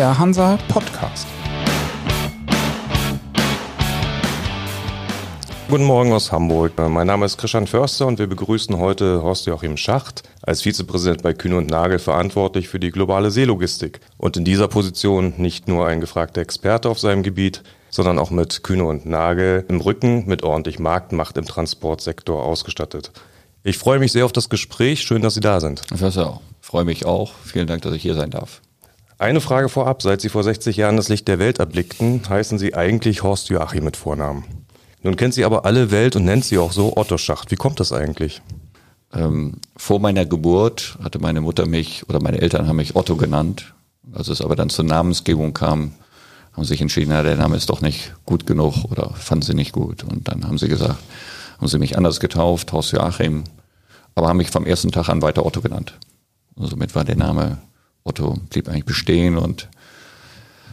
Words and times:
der 0.00 0.18
Hansa 0.18 0.58
Podcast. 0.68 1.26
Guten 5.68 5.84
Morgen 5.84 6.14
aus 6.14 6.32
Hamburg. 6.32 6.72
Mein 6.78 7.06
Name 7.06 7.26
ist 7.26 7.36
Christian 7.36 7.66
Förster 7.66 8.06
und 8.06 8.18
wir 8.18 8.26
begrüßen 8.26 8.78
heute 8.78 9.22
Horst 9.22 9.44
Joachim 9.44 9.76
Schacht 9.76 10.22
als 10.40 10.62
Vizepräsident 10.62 11.22
bei 11.22 11.34
Kühne 11.34 11.58
und 11.58 11.68
Nagel 11.68 11.98
verantwortlich 11.98 12.70
für 12.70 12.80
die 12.80 12.90
globale 12.90 13.30
Seelogistik. 13.30 14.00
Und 14.16 14.38
in 14.38 14.46
dieser 14.46 14.68
Position 14.68 15.34
nicht 15.36 15.68
nur 15.68 15.86
ein 15.86 16.00
gefragter 16.00 16.40
Experte 16.40 16.88
auf 16.88 16.98
seinem 16.98 17.22
Gebiet, 17.22 17.62
sondern 17.90 18.18
auch 18.18 18.30
mit 18.30 18.62
Kühne 18.62 18.84
und 18.84 19.04
Nagel 19.04 19.66
im 19.68 19.82
Rücken 19.82 20.26
mit 20.26 20.42
ordentlich 20.44 20.78
Marktmacht 20.78 21.36
im 21.36 21.44
Transportsektor 21.44 22.42
ausgestattet. 22.42 23.12
Ich 23.64 23.76
freue 23.76 23.98
mich 23.98 24.12
sehr 24.12 24.24
auf 24.24 24.32
das 24.32 24.48
Gespräch. 24.48 25.02
Schön, 25.02 25.20
dass 25.20 25.34
Sie 25.34 25.40
da 25.40 25.60
sind. 25.60 25.86
Professor, 25.88 26.40
freue 26.62 26.86
mich 26.86 27.04
auch. 27.04 27.34
Vielen 27.44 27.66
Dank, 27.66 27.82
dass 27.82 27.92
ich 27.92 28.00
hier 28.00 28.14
sein 28.14 28.30
darf. 28.30 28.62
Eine 29.20 29.42
Frage 29.42 29.68
vorab. 29.68 30.00
Seit 30.00 30.22
Sie 30.22 30.30
vor 30.30 30.42
60 30.42 30.78
Jahren 30.78 30.96
das 30.96 31.10
Licht 31.10 31.28
der 31.28 31.38
Welt 31.38 31.58
erblickten, 31.58 32.22
heißen 32.26 32.58
Sie 32.58 32.74
eigentlich 32.74 33.22
Horst 33.22 33.50
Joachim 33.50 33.84
mit 33.84 33.98
Vornamen. 33.98 34.44
Nun 35.02 35.16
kennt 35.16 35.34
sie 35.34 35.44
aber 35.44 35.66
alle 35.66 35.90
Welt 35.90 36.16
und 36.16 36.24
nennt 36.24 36.46
sie 36.46 36.56
auch 36.56 36.72
so 36.72 36.96
Otto 36.96 37.18
Schacht. 37.18 37.50
Wie 37.50 37.56
kommt 37.56 37.80
das 37.80 37.92
eigentlich? 37.92 38.40
Ähm, 39.12 39.56
vor 39.76 40.00
meiner 40.00 40.24
Geburt 40.24 40.96
hatte 41.04 41.18
meine 41.18 41.42
Mutter 41.42 41.66
mich 41.66 42.08
oder 42.08 42.22
meine 42.22 42.40
Eltern 42.40 42.66
haben 42.66 42.76
mich 42.76 42.96
Otto 42.96 43.16
genannt. 43.16 43.74
Als 44.10 44.28
es 44.28 44.40
aber 44.40 44.56
dann 44.56 44.70
zur 44.70 44.86
Namensgebung 44.86 45.52
kam, 45.52 45.92
haben 46.54 46.64
sie 46.64 46.68
sich 46.68 46.80
entschieden, 46.80 47.10
na, 47.10 47.22
der 47.22 47.36
Name 47.36 47.56
ist 47.56 47.68
doch 47.68 47.82
nicht 47.82 48.14
gut 48.24 48.46
genug 48.46 48.86
oder 48.90 49.10
fanden 49.10 49.42
sie 49.42 49.54
nicht 49.54 49.72
gut. 49.72 50.02
Und 50.02 50.28
dann 50.28 50.46
haben 50.46 50.56
sie 50.56 50.68
gesagt, 50.68 50.96
haben 51.58 51.68
sie 51.68 51.78
mich 51.78 51.98
anders 51.98 52.20
getauft, 52.20 52.72
Horst 52.72 52.92
Joachim, 52.92 53.44
aber 54.14 54.28
haben 54.28 54.38
mich 54.38 54.50
vom 54.50 54.64
ersten 54.64 54.92
Tag 54.92 55.10
an 55.10 55.20
weiter 55.20 55.44
Otto 55.44 55.60
genannt. 55.60 55.92
Und 56.54 56.68
somit 56.68 56.94
war 56.94 57.04
der 57.04 57.16
Name 57.16 57.58
Otto, 58.04 58.38
blieb 58.50 58.68
eigentlich 58.68 58.84
bestehen 58.84 59.36
und 59.36 59.68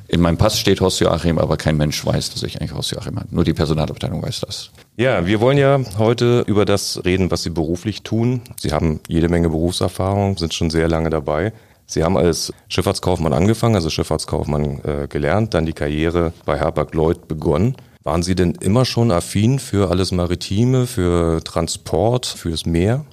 in 0.10 0.22
meinem 0.22 0.38
Pass 0.38 0.58
steht 0.60 0.80
Horst 0.80 1.02
Joachim, 1.02 1.38
aber 1.38 1.58
kein 1.58 1.76
Mensch 1.76 2.06
weiß, 2.06 2.32
dass 2.32 2.44
ich 2.44 2.60
eigentlich 2.60 2.74
Horst 2.74 2.92
Joachim 2.92 3.18
habe. 3.18 3.28
Nur 3.32 3.44
die 3.44 3.54
Personalabteilung 3.54 4.22
weiß 4.22 4.42
das. 4.42 4.72
Ja, 4.96 5.26
wir 5.26 5.42
wollen 5.42 5.58
ja 5.58 5.80
heute 5.98 6.46
über 6.48 6.64
das 6.64 7.04
reden, 7.04 7.30
was 7.30 7.44
Sie 7.44 7.50
beruflich 7.50 8.04
tun. 8.04 8.42
Sie 8.60 8.72
haben 8.72 9.02
jede 9.08 9.28
Menge 9.28 9.50
Berufserfahrung, 9.50 10.38
sind 10.38 10.54
schon 10.54 10.70
sehr 10.70 10.88
lange 10.88 11.10
dabei. 11.10 11.52
Sie 11.86 12.04
haben 12.04 12.18
als 12.18 12.54
Schifffahrtskaufmann 12.70 13.34
angefangen, 13.34 13.76
also 13.76 13.90
Schifffahrtskaufmann 13.90 14.82
äh, 14.84 15.08
gelernt, 15.08 15.54
dann 15.54 15.66
die 15.66 15.74
Karriere 15.74 16.34
bei 16.46 16.60
Hapag-Lloyd 16.60 17.28
begonnen. 17.28 17.76
Waren 18.04 18.24
Sie 18.24 18.36
denn 18.36 18.54
immer 18.62 18.86
schon 18.86 19.12
affin 19.12 19.60
für 19.60 19.90
alles 19.90 20.12
Maritime, 20.12 20.88
für 20.88 21.44
Transport, 21.44 22.26
fürs 22.26 22.66
Meer? 22.66 23.06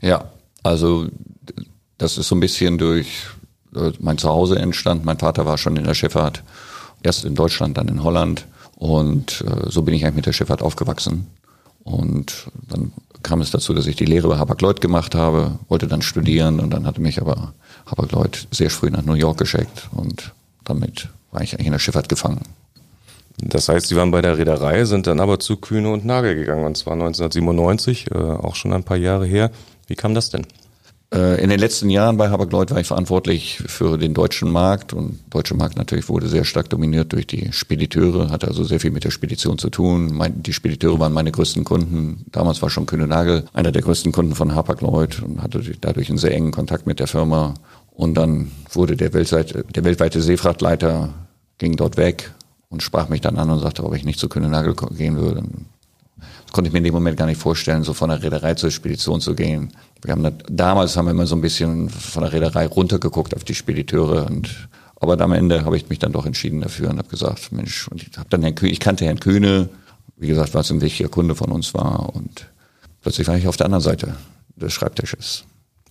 Ja, 0.00 0.32
also 0.64 1.06
das 1.98 2.18
ist 2.18 2.28
so 2.28 2.34
ein 2.34 2.40
bisschen 2.40 2.78
durch 2.78 3.26
mein 4.00 4.18
Zuhause 4.18 4.58
entstand. 4.58 5.04
Mein 5.04 5.18
Vater 5.18 5.46
war 5.46 5.58
schon 5.58 5.76
in 5.76 5.84
der 5.84 5.94
Schifffahrt, 5.94 6.42
erst 7.02 7.24
in 7.24 7.34
Deutschland, 7.34 7.78
dann 7.78 7.88
in 7.88 8.02
Holland. 8.02 8.46
Und 8.76 9.44
äh, 9.46 9.70
so 9.70 9.82
bin 9.82 9.94
ich 9.94 10.04
eigentlich 10.04 10.16
mit 10.16 10.26
der 10.26 10.32
Schifffahrt 10.32 10.62
aufgewachsen. 10.62 11.26
Und 11.84 12.48
dann 12.68 12.92
kam 13.22 13.40
es 13.40 13.50
dazu, 13.50 13.74
dass 13.74 13.86
ich 13.86 13.96
die 13.96 14.04
Lehre 14.04 14.28
bei 14.28 14.38
Hapag-Lloyd 14.38 14.80
gemacht 14.80 15.14
habe, 15.14 15.58
wollte 15.68 15.86
dann 15.86 16.02
studieren 16.02 16.60
und 16.60 16.70
dann 16.70 16.86
hatte 16.86 17.00
mich 17.00 17.20
aber 17.20 17.54
Hapag-Lloyd 17.86 18.48
sehr 18.50 18.70
früh 18.70 18.90
nach 18.90 19.04
New 19.04 19.14
York 19.14 19.38
geschickt 19.38 19.88
und 19.92 20.32
damit 20.64 21.08
war 21.30 21.42
ich 21.42 21.54
eigentlich 21.54 21.66
in 21.66 21.72
der 21.72 21.78
Schifffahrt 21.78 22.08
gefangen. 22.08 22.42
Das 23.38 23.68
heißt, 23.68 23.88
Sie 23.88 23.96
waren 23.96 24.10
bei 24.10 24.22
der 24.22 24.38
Reederei, 24.38 24.84
sind 24.84 25.06
dann 25.06 25.18
aber 25.18 25.40
zu 25.40 25.56
Kühne 25.56 25.90
und 25.90 26.04
Nagel 26.04 26.34
gegangen 26.34 26.64
und 26.64 26.76
zwar 26.76 26.94
1997, 26.94 28.10
äh, 28.10 28.14
auch 28.14 28.54
schon 28.54 28.72
ein 28.72 28.84
paar 28.84 28.96
Jahre 28.96 29.26
her. 29.26 29.50
Wie 29.86 29.96
kam 29.96 30.14
das 30.14 30.30
denn? 30.30 30.46
Äh, 31.12 31.42
in 31.42 31.50
den 31.50 31.60
letzten 31.60 31.90
Jahren 31.90 32.16
bei 32.16 32.30
Hapag-Lloyd 32.30 32.70
war 32.70 32.80
ich 32.80 32.86
verantwortlich 32.86 33.62
für 33.66 33.98
den 33.98 34.14
deutschen 34.14 34.50
Markt 34.50 34.94
und 34.94 35.20
der 35.26 35.30
deutsche 35.30 35.54
Markt 35.54 35.76
natürlich 35.76 36.08
wurde 36.08 36.26
sehr 36.26 36.44
stark 36.44 36.70
dominiert 36.70 37.12
durch 37.12 37.26
die 37.26 37.52
Spediteure, 37.52 38.30
hatte 38.30 38.48
also 38.48 38.64
sehr 38.64 38.80
viel 38.80 38.92
mit 38.92 39.04
der 39.04 39.10
Spedition 39.10 39.58
zu 39.58 39.68
tun. 39.68 40.18
die 40.36 40.52
Spediteure 40.54 40.98
waren 40.98 41.12
meine 41.12 41.30
größten 41.30 41.64
Kunden. 41.64 42.24
Damals 42.32 42.62
war 42.62 42.70
schon 42.70 42.86
Kühne 42.86 43.06
Nagel 43.06 43.44
einer 43.52 43.72
der 43.72 43.82
größten 43.82 44.10
Kunden 44.10 44.34
von 44.34 44.54
Hapag-Lloyd 44.54 45.22
und 45.22 45.42
hatte 45.42 45.62
dadurch 45.80 46.08
einen 46.08 46.18
sehr 46.18 46.32
engen 46.32 46.50
Kontakt 46.50 46.86
mit 46.86 46.98
der 46.98 47.06
Firma. 47.06 47.54
Und 47.90 48.14
dann 48.14 48.50
wurde 48.72 48.96
der, 48.96 49.12
weltweite, 49.12 49.64
der 49.64 49.84
weltweite 49.84 50.22
Seefrachtleiter 50.22 51.10
ging 51.58 51.76
dort 51.76 51.98
weg 51.98 52.32
und 52.70 52.82
sprach 52.82 53.10
mich 53.10 53.20
dann 53.20 53.36
an 53.36 53.50
und 53.50 53.58
sagte, 53.58 53.84
ob 53.84 53.94
ich 53.94 54.04
nicht 54.04 54.18
zu 54.18 54.30
Kühne 54.30 54.48
Nagel 54.48 54.74
gehen 54.96 55.18
würde. 55.18 55.42
Das 56.16 56.52
konnte 56.52 56.68
ich 56.68 56.72
mir 56.72 56.78
in 56.78 56.84
dem 56.84 56.94
Moment 56.94 57.16
gar 57.16 57.26
nicht 57.26 57.40
vorstellen, 57.40 57.82
so 57.82 57.94
von 57.94 58.10
der 58.10 58.22
Reederei 58.22 58.54
zur 58.54 58.70
Spedition 58.70 59.20
zu 59.20 59.34
gehen. 59.34 59.72
Wir 60.02 60.12
haben 60.12 60.22
das, 60.22 60.34
damals 60.48 60.96
haben 60.96 61.06
wir 61.06 61.12
immer 61.12 61.26
so 61.26 61.34
ein 61.34 61.40
bisschen 61.40 61.88
von 61.88 62.22
der 62.22 62.32
Reederei 62.32 62.66
runtergeguckt 62.66 63.34
auf 63.34 63.44
die 63.44 63.54
Spediteure 63.54 64.26
und 64.26 64.68
aber 65.00 65.20
am 65.20 65.32
Ende 65.32 65.64
habe 65.64 65.76
ich 65.76 65.88
mich 65.88 65.98
dann 65.98 66.12
doch 66.12 66.26
entschieden 66.26 66.60
dafür 66.60 66.90
und 66.90 66.98
habe 66.98 67.08
gesagt, 67.08 67.50
Mensch, 67.50 67.88
und 67.88 68.02
ich 68.02 68.16
habe 68.16 68.28
dann 68.30 68.42
Herrn 68.42 68.54
Kühne, 68.54 68.72
ich 68.72 68.78
kannte 68.78 69.04
Herrn 69.04 69.18
Kühne, 69.18 69.68
wie 70.16 70.28
gesagt, 70.28 70.54
was 70.54 70.70
ein 70.70 70.80
wichtiger 70.80 71.08
Kunde 71.08 71.34
von 71.34 71.50
uns 71.50 71.74
war 71.74 72.14
und 72.14 72.46
plötzlich 73.00 73.26
war 73.26 73.36
ich 73.36 73.48
auf 73.48 73.56
der 73.56 73.66
anderen 73.66 73.82
Seite 73.82 74.14
des 74.54 74.72
Schreibtisches. 74.72 75.44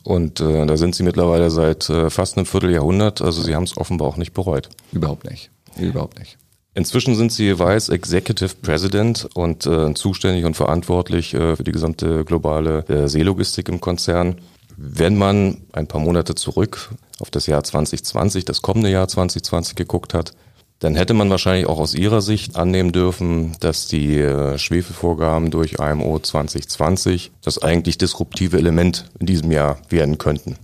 Und 0.03 0.39
äh, 0.39 0.65
da 0.65 0.77
sind 0.77 0.95
Sie 0.95 1.03
mittlerweile 1.03 1.51
seit 1.51 1.89
äh, 1.89 2.09
fast 2.09 2.38
einem 2.38 2.45
Vierteljahrhundert, 2.45 3.21
also 3.21 3.41
Sie 3.41 3.53
haben 3.53 3.63
es 3.63 3.77
offenbar 3.77 4.07
auch 4.07 4.17
nicht 4.17 4.33
bereut. 4.33 4.69
Überhaupt 4.93 5.29
nicht. 5.29 5.51
Überhaupt 5.77 6.17
nicht. 6.17 6.38
Inzwischen 6.73 7.15
sind 7.15 7.33
Sie 7.33 7.59
Vice 7.59 7.89
Executive 7.89 8.55
President 8.61 9.27
und 9.33 9.65
äh, 9.65 9.93
zuständig 9.93 10.45
und 10.45 10.55
verantwortlich 10.55 11.33
äh, 11.33 11.57
für 11.57 11.63
die 11.65 11.73
gesamte 11.73 12.23
globale 12.23 12.87
äh, 12.87 13.09
Seelogistik 13.09 13.67
im 13.67 13.81
Konzern. 13.81 14.37
Wenn 14.77 15.17
man 15.17 15.63
ein 15.73 15.87
paar 15.87 15.99
Monate 15.99 16.33
zurück 16.33 16.91
auf 17.19 17.29
das 17.29 17.45
Jahr 17.45 17.63
2020, 17.63 18.45
das 18.45 18.61
kommende 18.61 18.89
Jahr 18.89 19.09
2020 19.09 19.75
geguckt 19.75 20.13
hat, 20.13 20.33
dann 20.79 20.95
hätte 20.95 21.13
man 21.13 21.29
wahrscheinlich 21.29 21.67
auch 21.67 21.77
aus 21.77 21.93
Ihrer 21.93 22.21
Sicht 22.21 22.55
annehmen 22.55 22.91
dürfen, 22.93 23.55
dass 23.59 23.88
die 23.88 24.17
äh, 24.17 24.57
Schwefelvorgaben 24.57 25.51
durch 25.51 25.73
IMO 25.73 26.19
2020 26.19 27.31
das 27.43 27.61
eigentlich 27.61 27.97
disruptive 27.97 28.57
Element 28.57 29.09
in 29.19 29.27
diesem 29.27 29.51
Jahr 29.51 29.77
werden 29.89 30.17
könnten. 30.17 30.55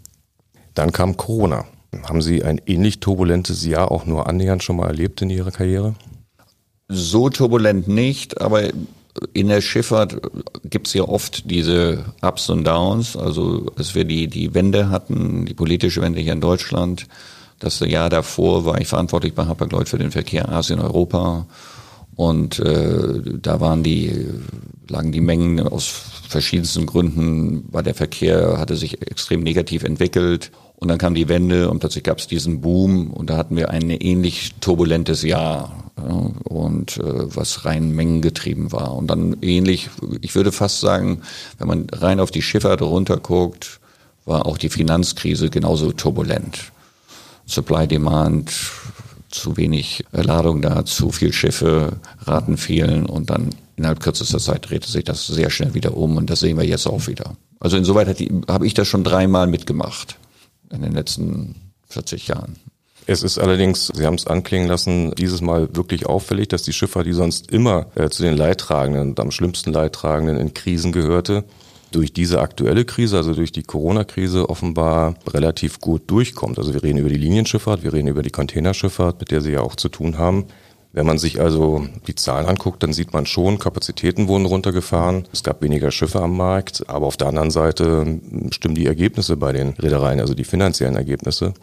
Dann 0.73 0.93
kam 0.93 1.17
Corona. 1.17 1.65
Haben 2.03 2.21
Sie 2.21 2.43
ein 2.43 2.61
ähnlich 2.65 2.99
turbulentes 2.99 3.65
Jahr 3.65 3.91
auch 3.91 4.05
nur 4.05 4.27
annähernd 4.27 4.63
schon 4.63 4.75
mal 4.75 4.87
erlebt 4.87 5.21
in 5.21 5.29
Ihrer 5.29 5.51
Karriere? 5.51 5.95
So 6.89 7.29
turbulent 7.29 7.87
nicht, 7.87 8.39
aber 8.41 8.69
in 9.33 9.47
der 9.47 9.61
Schifffahrt 9.61 10.21
gibt 10.63 10.87
es 10.87 10.93
ja 10.93 11.03
oft 11.03 11.49
diese 11.49 12.05
Ups 12.21 12.49
und 12.49 12.65
Downs. 12.65 13.17
Also 13.17 13.71
als 13.75 13.95
wir 13.95 14.05
die, 14.05 14.27
die 14.27 14.53
Wende 14.53 14.89
hatten, 14.89 15.45
die 15.45 15.53
politische 15.53 16.01
Wende 16.01 16.21
hier 16.21 16.33
in 16.33 16.41
Deutschland, 16.41 17.07
das 17.59 17.79
Jahr 17.79 18.09
davor 18.09 18.65
war 18.65 18.79
ich 18.79 18.87
verantwortlich 18.87 19.33
bei 19.33 19.45
Hapag-Lloyd 19.45 19.89
für 19.89 19.97
den 19.97 20.11
Verkehr 20.11 20.49
Asien-Europa. 20.49 21.47
Und 22.15 22.59
äh, 22.59 23.21
da 23.41 23.59
waren 23.59 23.83
die, 23.83 24.27
lagen 24.87 25.11
die 25.11 25.21
Mengen 25.21 25.59
aus 25.67 25.85
verschiedensten 26.27 26.85
Gründen, 26.85 27.65
weil 27.71 27.83
der 27.83 27.95
Verkehr 27.95 28.57
hatte 28.57 28.75
sich 28.75 29.01
extrem 29.07 29.41
negativ 29.41 29.83
entwickelt. 29.83 30.51
Und 30.79 30.89
dann 30.89 30.99
kam 30.99 31.15
die 31.15 31.27
Wende 31.27 31.71
und 31.71 31.79
plötzlich 31.79 32.03
gab 32.03 32.19
es 32.19 32.27
diesen 32.27 32.61
Boom 32.61 33.09
und 33.09 33.31
da 33.31 33.37
hatten 33.37 33.55
wir 33.55 33.71
ein 33.71 33.89
ähnlich 33.89 34.53
turbulentes 34.61 35.23
Jahr 35.23 35.91
ja, 35.97 36.31
und 36.43 36.97
äh, 36.97 37.35
was 37.35 37.65
rein 37.65 37.91
mengengetrieben 37.93 38.71
war. 38.71 38.93
Und 38.95 39.07
dann 39.07 39.37
ähnlich, 39.41 39.89
ich 40.21 40.35
würde 40.35 40.51
fast 40.51 40.79
sagen, 40.79 41.23
wenn 41.57 41.67
man 41.67 41.87
rein 41.91 42.19
auf 42.19 42.29
die 42.29 42.43
Schifffahrt 42.43 42.83
runterguckt, 42.83 43.79
war 44.25 44.45
auch 44.45 44.59
die 44.59 44.69
Finanzkrise 44.69 45.49
genauso 45.49 45.91
turbulent. 45.93 46.71
Supply 47.47 47.87
Demand, 47.87 48.53
zu 49.29 49.57
wenig 49.57 50.05
Ladung 50.11 50.61
da, 50.61 50.85
zu 50.85 51.11
viel 51.11 51.33
Schiffe, 51.33 51.93
Raten 52.19 52.55
fielen 52.55 53.07
und 53.07 53.31
dann 53.31 53.49
innerhalb 53.77 53.99
kürzester 53.99 54.39
Zeit 54.39 54.69
drehte 54.69 54.91
sich 54.91 55.05
das 55.05 55.25
sehr 55.25 55.49
schnell 55.49 55.73
wieder 55.73 55.97
um 55.97 56.17
und 56.17 56.29
das 56.29 56.41
sehen 56.41 56.57
wir 56.57 56.65
jetzt 56.65 56.85
auch 56.85 57.07
wieder. 57.07 57.35
Also 57.59 57.77
insoweit 57.77 58.15
habe 58.47 58.67
ich 58.67 58.75
das 58.75 58.87
schon 58.87 59.03
dreimal 59.03 59.47
mitgemacht 59.47 60.17
in 60.71 60.81
den 60.81 60.93
letzten 60.93 61.55
40 61.89 62.27
Jahren. 62.27 62.57
Es 63.09 63.23
ist 63.23 63.37
allerdings, 63.37 63.87
Sie 63.87 64.05
haben 64.05 64.15
es 64.15 64.27
anklingen 64.27 64.67
lassen, 64.67 65.13
dieses 65.15 65.39
Mal 65.39 65.69
wirklich 65.73 66.05
auffällig, 66.05 66.49
dass 66.49 66.63
die 66.63 66.73
Schifffahrt, 66.73 67.05
die 67.05 67.13
sonst 67.13 67.51
immer 67.51 67.87
äh, 67.95 68.09
zu 68.09 68.21
den 68.21 68.35
Leidtragenden 68.35 69.09
und 69.09 69.19
am 69.21 69.31
schlimmsten 69.31 69.71
Leidtragenden 69.71 70.37
in 70.37 70.53
Krisen 70.53 70.91
gehörte, 70.91 71.45
durch 71.91 72.11
diese 72.11 72.41
aktuelle 72.41 72.83
Krise, 72.83 73.15
also 73.15 73.33
durch 73.33 73.53
die 73.53 73.63
Corona-Krise, 73.63 74.49
offenbar 74.49 75.15
relativ 75.27 75.79
gut 75.79 76.11
durchkommt. 76.11 76.59
Also 76.59 76.73
wir 76.73 76.83
reden 76.83 76.97
über 76.97 77.07
die 77.07 77.15
Linienschifffahrt, 77.15 77.83
wir 77.83 77.93
reden 77.93 78.09
über 78.09 78.23
die 78.23 78.29
Containerschifffahrt, 78.29 79.21
mit 79.21 79.31
der 79.31 79.39
Sie 79.39 79.53
ja 79.53 79.61
auch 79.61 79.77
zu 79.77 79.87
tun 79.87 80.17
haben. 80.17 80.47
Wenn 80.97 81.05
man 81.05 81.19
sich 81.19 81.39
also 81.39 81.85
die 82.07 82.15
Zahlen 82.15 82.47
anguckt, 82.47 82.81
dann 82.81 82.91
sieht 82.91 83.13
man 83.13 83.27
schon, 83.27 83.59
Kapazitäten 83.59 84.27
wurden 84.27 84.47
runtergefahren. 84.47 85.27
Es 85.31 85.43
gab 85.43 85.61
weniger 85.61 85.91
Schiffe 85.91 86.19
am 86.23 86.35
Markt, 86.35 86.85
aber 86.89 87.05
auf 87.05 87.17
der 87.17 87.27
anderen 87.27 87.51
Seite 87.51 88.19
stimmen 88.49 88.73
die 88.73 88.87
Ergebnisse 88.87 89.37
bei 89.37 89.53
den 89.53 89.73
Reedereien, 89.73 90.19
also 90.19 90.33
die 90.33 90.43
finanziellen 90.43 90.95
Ergebnisse. 90.95 91.53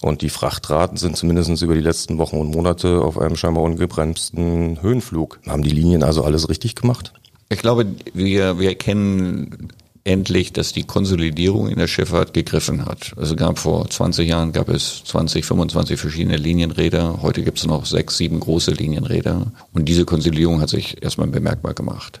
Und 0.00 0.22
die 0.22 0.30
Frachtraten 0.30 0.96
sind 0.96 1.14
zumindest 1.14 1.60
über 1.60 1.74
die 1.74 1.82
letzten 1.82 2.16
Wochen 2.16 2.38
und 2.38 2.54
Monate 2.54 3.02
auf 3.02 3.18
einem 3.18 3.36
scheinbar 3.36 3.64
ungebremsten 3.64 4.80
Höhenflug. 4.80 5.40
Haben 5.46 5.62
die 5.62 5.68
Linien 5.68 6.02
also 6.02 6.24
alles 6.24 6.48
richtig 6.48 6.74
gemacht? 6.74 7.12
Ich 7.50 7.58
glaube, 7.58 7.84
wir, 8.14 8.58
wir 8.58 8.74
kennen 8.76 9.68
endlich, 10.04 10.52
dass 10.52 10.72
die 10.72 10.84
Konsolidierung 10.84 11.68
in 11.68 11.78
der 11.78 11.86
Schifffahrt 11.86 12.34
gegriffen 12.34 12.84
hat. 12.84 13.12
Also 13.16 13.36
gab 13.36 13.58
vor 13.58 13.88
20 13.88 14.28
Jahren 14.28 14.52
gab 14.52 14.68
es 14.68 15.02
20, 15.04 15.44
25 15.44 15.98
verschiedene 15.98 16.36
Linienräder. 16.36 17.22
Heute 17.22 17.42
gibt 17.42 17.58
es 17.58 17.66
noch 17.66 17.86
sechs, 17.86 18.18
sieben 18.18 18.38
große 18.38 18.72
Linienräder. 18.72 19.50
Und 19.72 19.86
diese 19.88 20.04
Konsolidierung 20.04 20.60
hat 20.60 20.68
sich 20.68 21.02
erstmal 21.02 21.28
bemerkbar 21.28 21.72
gemacht. 21.72 22.20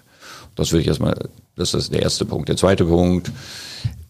Das 0.54 0.72
würde 0.72 0.82
ich 0.82 0.88
erstmal, 0.88 1.28
das 1.56 1.74
ist 1.74 1.92
der 1.92 2.02
erste 2.02 2.24
Punkt. 2.24 2.48
Der 2.48 2.56
zweite 2.56 2.86
Punkt, 2.86 3.30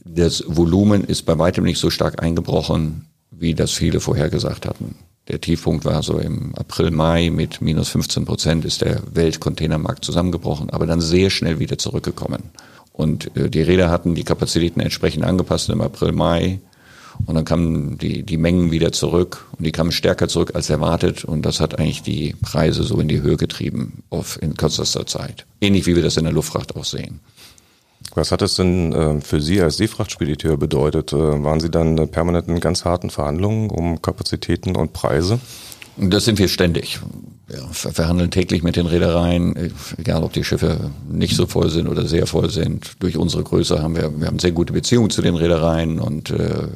das 0.05 0.45
Volumen 0.47 1.03
ist 1.03 1.23
bei 1.23 1.37
weitem 1.39 1.65
nicht 1.65 1.79
so 1.79 1.91
stark 1.91 2.23
eingebrochen, 2.23 3.07
wie 3.33 3.55
das 3.55 3.73
viele 3.73 3.99
vorhergesagt 3.99 4.67
hatten. 4.67 4.95
Der 5.27 5.41
Tiefpunkt 5.41 5.85
war 5.85 6.03
so 6.03 6.19
im 6.19 6.55
April, 6.55 6.91
Mai 6.91 7.31
mit 7.31 7.63
minus 7.63 7.89
15 7.89 8.27
Prozent 8.27 8.65
ist 8.65 8.83
der 8.83 9.01
Weltcontainermarkt 9.13 10.05
zusammengebrochen, 10.05 10.71
aber 10.71 10.87
dann 10.87 11.01
sehr 11.01 11.31
schnell 11.31 11.59
wieder 11.59 11.79
zurückgekommen. 11.79 12.43
Und 12.95 13.37
äh, 13.37 13.51
die 13.51 13.61
Räder 13.61 13.91
hatten 13.91 14.15
die 14.15 14.25
Kapazitäten 14.25 14.81
entsprechend 14.81 15.25
angepasst 15.25 15.69
im 15.69 15.81
April, 15.81 16.13
Mai. 16.13 16.61
Und 17.27 17.35
dann 17.35 17.45
kamen 17.45 17.99
die, 17.99 18.23
die 18.23 18.37
Mengen 18.37 18.71
wieder 18.71 18.93
zurück 18.93 19.47
und 19.57 19.65
die 19.65 19.73
kamen 19.73 19.93
stärker 19.93 20.29
zurück 20.29 20.53
als 20.55 20.71
erwartet. 20.71 21.25
Und 21.25 21.43
das 21.43 21.61
hat 21.61 21.79
eigentlich 21.79 22.03
die 22.03 22.35
Preise 22.41 22.83
so 22.83 22.99
in 23.01 23.09
die 23.09 23.21
Höhe 23.21 23.37
getrieben 23.37 24.03
auf 24.11 24.41
in 24.41 24.55
kürzester 24.55 25.07
Zeit. 25.07 25.45
Ähnlich 25.61 25.87
wie 25.87 25.97
wir 25.97 26.03
das 26.03 26.17
in 26.17 26.25
der 26.25 26.33
Luftfracht 26.33 26.75
auch 26.77 26.85
sehen. 26.85 27.21
Was 28.15 28.31
hat 28.31 28.43
es 28.43 28.55
denn 28.57 28.93
äh, 28.93 29.21
für 29.21 29.41
Sie 29.41 29.61
als 29.61 29.77
Seefrachtspediteur 29.79 30.57
bedeutet? 30.57 31.13
Äh, 31.13 31.17
waren 31.17 31.61
Sie 31.61 31.71
dann 31.71 31.99
äh, 31.99 32.07
permanent 32.07 32.49
in 32.49 32.61
ganz 32.61 32.85
harten 32.85 33.11
Verhandlungen 33.11 33.71
um 33.71 34.03
Kapazitäten 34.03 34.77
und 34.77 34.93
Preise? 34.93 35.41
Das 35.97 36.25
sind 36.25 36.39
wir 36.39 36.49
ständig. 36.49 36.99
Wir 37.47 37.63
verhandeln 37.73 38.31
täglich 38.31 38.63
mit 38.63 38.77
den 38.77 38.87
Reedereien, 38.87 39.73
egal 39.99 40.25
ob 40.25 40.33
die 40.33 40.45
Schiffe 40.45 40.91
nicht 41.09 41.37
so 41.37 41.47
voll 41.47 41.71
sind 41.71 41.89
oder 41.89 42.07
sehr 42.07 42.27
voll 42.27 42.51
sind. 42.51 42.93
Durch 43.01 43.17
unsere 43.17 43.45
Größe 43.45 43.83
haben 43.83 43.97
wir, 43.97 44.19
wir 44.19 44.27
haben 44.27 44.39
sehr 44.39 44.53
gute 44.53 44.73
Beziehungen 44.73 45.11
zu 45.11 45.23
den 45.23 45.37
Reedereien 45.37 46.01
und, 46.01 46.31
äh, 46.31 46.69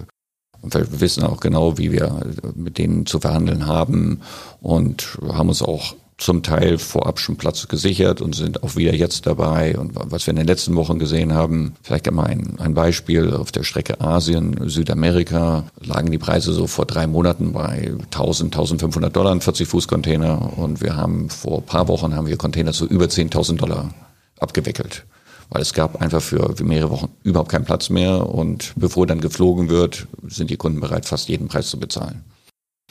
und 0.60 0.74
wir 0.74 1.00
wissen 1.00 1.24
auch 1.24 1.40
genau, 1.40 1.78
wie 1.78 1.90
wir 1.90 2.20
mit 2.54 2.78
denen 2.78 3.06
zu 3.06 3.18
verhandeln 3.18 3.66
haben 3.66 4.20
und 4.60 5.18
haben 5.32 5.48
uns 5.48 5.62
auch 5.62 5.94
zum 6.18 6.42
Teil 6.42 6.78
vorab 6.78 7.20
schon 7.20 7.36
Platz 7.36 7.68
gesichert 7.68 8.20
und 8.20 8.34
sind 8.34 8.64
auch 8.64 8.74
wieder 8.74 8.92
jetzt 8.92 9.26
dabei. 9.26 9.78
Und 9.78 9.92
was 9.94 10.26
wir 10.26 10.32
in 10.32 10.36
den 10.36 10.48
letzten 10.48 10.74
Wochen 10.74 10.98
gesehen 10.98 11.32
haben, 11.32 11.74
vielleicht 11.80 12.08
einmal 12.08 12.26
ein, 12.26 12.58
ein 12.58 12.74
Beispiel, 12.74 13.32
auf 13.32 13.52
der 13.52 13.62
Strecke 13.62 14.00
Asien, 14.00 14.68
Südamerika 14.68 15.64
lagen 15.80 16.10
die 16.10 16.18
Preise 16.18 16.52
so 16.52 16.66
vor 16.66 16.86
drei 16.86 17.06
Monaten 17.06 17.52
bei 17.52 17.92
1000, 18.06 18.52
1500 18.52 19.14
Dollar, 19.14 19.30
ein 19.30 19.40
40 19.40 19.68
Fuß 19.68 19.86
Container. 19.86 20.58
Und 20.58 20.82
wir 20.82 20.96
haben 20.96 21.30
vor 21.30 21.62
paar 21.62 21.86
Wochen 21.86 22.14
haben 22.16 22.26
wir 22.26 22.36
Container 22.36 22.72
zu 22.72 22.86
über 22.86 23.04
10.000 23.04 23.56
Dollar 23.56 23.94
abgewickelt. 24.40 25.06
Weil 25.50 25.62
es 25.62 25.72
gab 25.72 26.02
einfach 26.02 26.20
für, 26.20 26.56
für 26.56 26.64
mehrere 26.64 26.90
Wochen 26.90 27.08
überhaupt 27.22 27.52
keinen 27.52 27.64
Platz 27.64 27.90
mehr. 27.90 28.28
Und 28.28 28.72
bevor 28.74 29.06
dann 29.06 29.20
geflogen 29.20 29.68
wird, 29.68 30.08
sind 30.26 30.50
die 30.50 30.56
Kunden 30.56 30.80
bereit, 30.80 31.06
fast 31.06 31.28
jeden 31.28 31.46
Preis 31.46 31.70
zu 31.70 31.78
bezahlen. 31.78 32.24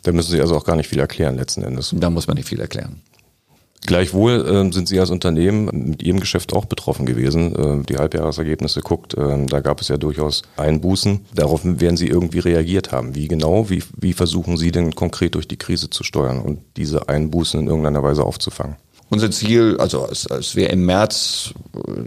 Da 0.04 0.14
müssen 0.14 0.32
Sie 0.32 0.40
also 0.40 0.56
auch 0.56 0.64
gar 0.64 0.78
nicht 0.78 0.88
viel 0.88 1.00
erklären 1.00 1.36
letzten 1.36 1.64
Endes. 1.64 1.94
Da 1.94 2.10
muss 2.10 2.28
man 2.28 2.38
nicht 2.38 2.48
viel 2.48 2.62
erklären. 2.62 3.02
Gleichwohl 3.88 4.46
äh, 4.46 4.74
sind 4.74 4.90
Sie 4.90 5.00
als 5.00 5.10
Unternehmen 5.12 5.70
mit 5.72 6.04
Ihrem 6.04 6.20
Geschäft 6.20 6.52
auch 6.52 6.66
betroffen 6.66 7.06
gewesen. 7.06 7.56
Äh, 7.56 7.86
die 7.86 7.96
Halbjahresergebnisse 7.96 8.82
guckt, 8.82 9.14
äh, 9.14 9.46
da 9.46 9.62
gab 9.62 9.80
es 9.80 9.88
ja 9.88 9.96
durchaus 9.96 10.44
Einbußen. 10.58 11.26
Darauf 11.34 11.62
werden 11.64 11.96
Sie 11.96 12.08
irgendwie 12.08 12.40
reagiert 12.40 12.92
haben. 12.92 13.16
Wie 13.16 13.30
genau? 13.30 13.70
Wie, 13.70 13.82
wie 13.96 14.12
versuchen 14.12 14.58
Sie 14.58 14.72
denn 14.72 14.94
konkret 14.94 15.36
durch 15.36 15.48
die 15.48 15.56
Krise 15.56 15.90
zu 15.90 16.04
steuern 16.04 16.42
und 16.42 16.60
diese 16.76 17.08
Einbußen 17.08 17.62
in 17.62 17.68
irgendeiner 17.68 18.04
Weise 18.04 18.26
aufzufangen? 18.26 18.76
Unser 19.10 19.32
Ziel, 19.32 19.78
also 19.80 20.04
als, 20.04 20.28
als 20.28 20.58
wir 20.58 20.70
im 20.70 20.86
März, 20.86 21.54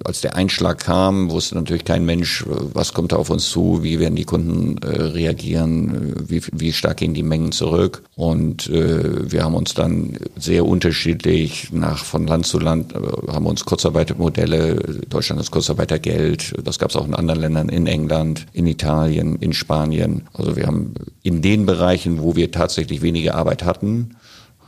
als 0.04 0.20
der 0.20 0.36
Einschlag 0.36 0.80
kam, 0.80 1.30
wusste 1.30 1.54
natürlich 1.54 1.86
kein 1.86 2.04
Mensch, 2.04 2.44
was 2.46 2.92
kommt 2.92 3.12
da 3.12 3.16
auf 3.16 3.30
uns 3.30 3.48
zu, 3.48 3.82
wie 3.82 3.98
werden 3.98 4.16
die 4.16 4.24
Kunden 4.24 4.76
äh, 4.82 5.02
reagieren, 5.02 6.14
wie, 6.28 6.42
wie 6.52 6.74
stark 6.74 6.98
gehen 6.98 7.14
die 7.14 7.22
Mengen 7.22 7.52
zurück. 7.52 8.02
Und 8.16 8.68
äh, 8.68 9.32
wir 9.32 9.44
haben 9.44 9.54
uns 9.54 9.72
dann 9.72 10.18
sehr 10.36 10.66
unterschiedlich 10.66 11.72
nach 11.72 12.04
von 12.04 12.26
Land 12.26 12.44
zu 12.44 12.58
Land, 12.58 12.94
äh, 12.94 13.32
haben 13.32 13.46
uns 13.46 13.64
Kurzarbeitermodelle, 13.64 14.74
Deutschland 15.08 15.40
das 15.40 15.50
Kurzarbeitergeld, 15.50 16.52
das 16.62 16.78
gab 16.78 16.90
es 16.90 16.96
auch 16.96 17.06
in 17.06 17.14
anderen 17.14 17.40
Ländern, 17.40 17.70
in 17.70 17.86
England, 17.86 18.46
in 18.52 18.66
Italien, 18.66 19.36
in 19.36 19.54
Spanien. 19.54 20.28
Also 20.34 20.54
wir 20.54 20.66
haben 20.66 20.92
in 21.22 21.40
den 21.40 21.64
Bereichen, 21.64 22.20
wo 22.20 22.36
wir 22.36 22.50
tatsächlich 22.50 23.00
weniger 23.00 23.36
Arbeit 23.36 23.64
hatten, 23.64 24.16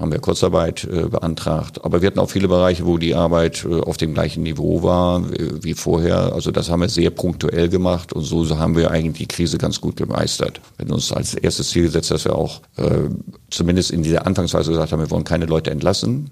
haben 0.03 0.13
wir 0.13 0.19
Kurzarbeit 0.19 0.85
äh, 0.85 1.09
beantragt. 1.09 1.85
Aber 1.85 2.03
wir 2.03 2.09
hatten 2.09 2.19
auch 2.19 2.31
viele 2.31 2.49
Bereiche, 2.49 2.85
wo 2.85 2.99
die 2.99 3.15
Arbeit 3.15 3.65
äh, 3.65 3.81
auf 3.81 3.97
dem 3.97 4.13
gleichen 4.15 4.43
Niveau 4.43 4.83
war 4.83 5.31
wie, 5.31 5.65
wie 5.65 5.75
vorher. 5.75 6.33
Also 6.35 6.51
das 6.51 6.69
haben 6.69 6.81
wir 6.81 6.89
sehr 6.89 7.11
punktuell 7.11 7.69
gemacht 7.69 8.13
und 8.13 8.23
so 8.23 8.59
haben 8.59 8.77
wir 8.77 8.91
eigentlich 8.91 9.29
die 9.29 9.35
Krise 9.35 9.59
ganz 9.59 9.81
gut 9.81 9.97
gemeistert. 9.97 10.61
Wir 10.77 10.87
haben 10.87 10.95
uns 10.95 11.13
als 11.13 11.35
erstes 11.35 11.71
Ziel 11.71 11.85
gesetzt, 11.85 12.11
dass 12.11 12.25
wir 12.25 12.35
auch 12.37 12.61
äh, 12.77 13.09
zumindest 13.51 13.91
in 13.93 14.03
dieser 14.03 14.27
Anfangsphase 14.27 14.73
gesagt 14.73 14.93
haben, 14.93 15.01
wir 15.01 15.11
wollen 15.11 15.25
keine 15.25 15.47
Leute 15.47 15.71
entlassen, 15.71 16.31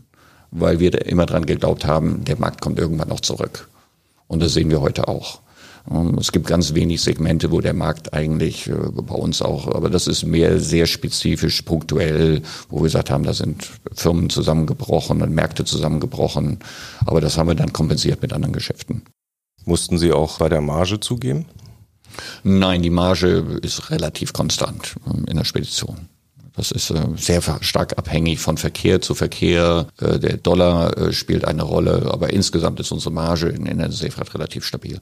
weil 0.50 0.80
wir 0.80 1.06
immer 1.06 1.26
dran 1.26 1.46
geglaubt 1.46 1.86
haben, 1.86 2.24
der 2.24 2.38
Markt 2.38 2.60
kommt 2.60 2.78
irgendwann 2.78 3.08
noch 3.08 3.20
zurück. 3.20 3.68
Und 4.26 4.42
das 4.42 4.52
sehen 4.52 4.70
wir 4.70 4.80
heute 4.80 5.08
auch. 5.08 5.40
Ähm, 5.88 6.16
es 6.18 6.32
gibt 6.32 6.46
ganz 6.46 6.74
wenig 6.74 7.00
Segmente, 7.00 7.50
wo 7.50 7.60
der 7.60 7.74
Markt 7.74 8.12
eigentlich 8.12 8.68
äh, 8.68 8.74
bei 8.74 9.14
uns 9.14 9.42
auch, 9.42 9.68
aber 9.68 9.90
das 9.90 10.06
ist 10.06 10.24
mehr 10.24 10.60
sehr 10.60 10.86
spezifisch, 10.86 11.62
punktuell, 11.62 12.42
wo 12.68 12.78
wir 12.78 12.84
gesagt 12.84 13.10
haben, 13.10 13.24
da 13.24 13.32
sind 13.32 13.68
Firmen 13.94 14.30
zusammengebrochen 14.30 15.22
und 15.22 15.34
Märkte 15.34 15.64
zusammengebrochen. 15.64 16.58
Aber 17.06 17.20
das 17.20 17.38
haben 17.38 17.48
wir 17.48 17.54
dann 17.54 17.72
kompensiert 17.72 18.22
mit 18.22 18.32
anderen 18.32 18.52
Geschäften. 18.52 19.02
Mussten 19.64 19.98
Sie 19.98 20.12
auch 20.12 20.38
bei 20.38 20.48
der 20.48 20.60
Marge 20.60 21.00
zugeben? 21.00 21.46
Nein, 22.42 22.82
die 22.82 22.90
Marge 22.90 23.60
ist 23.62 23.90
relativ 23.90 24.32
konstant 24.32 24.96
ähm, 25.06 25.24
in 25.26 25.36
der 25.36 25.44
Spedition. 25.44 26.08
Das 26.56 26.72
ist 26.72 26.90
äh, 26.90 27.06
sehr 27.16 27.40
stark 27.60 27.96
abhängig 27.98 28.40
von 28.40 28.56
Verkehr 28.56 29.00
zu 29.00 29.14
Verkehr. 29.14 29.86
Äh, 30.00 30.18
der 30.18 30.36
Dollar 30.38 31.12
spielt 31.12 31.44
eine 31.44 31.62
Rolle, 31.62 32.10
aber 32.12 32.32
insgesamt 32.32 32.80
ist 32.80 32.90
unsere 32.90 33.12
Marge 33.12 33.48
in 33.48 33.78
der 33.78 33.92
Seefahrt 33.92 34.34
relativ 34.34 34.64
stabil. 34.64 35.00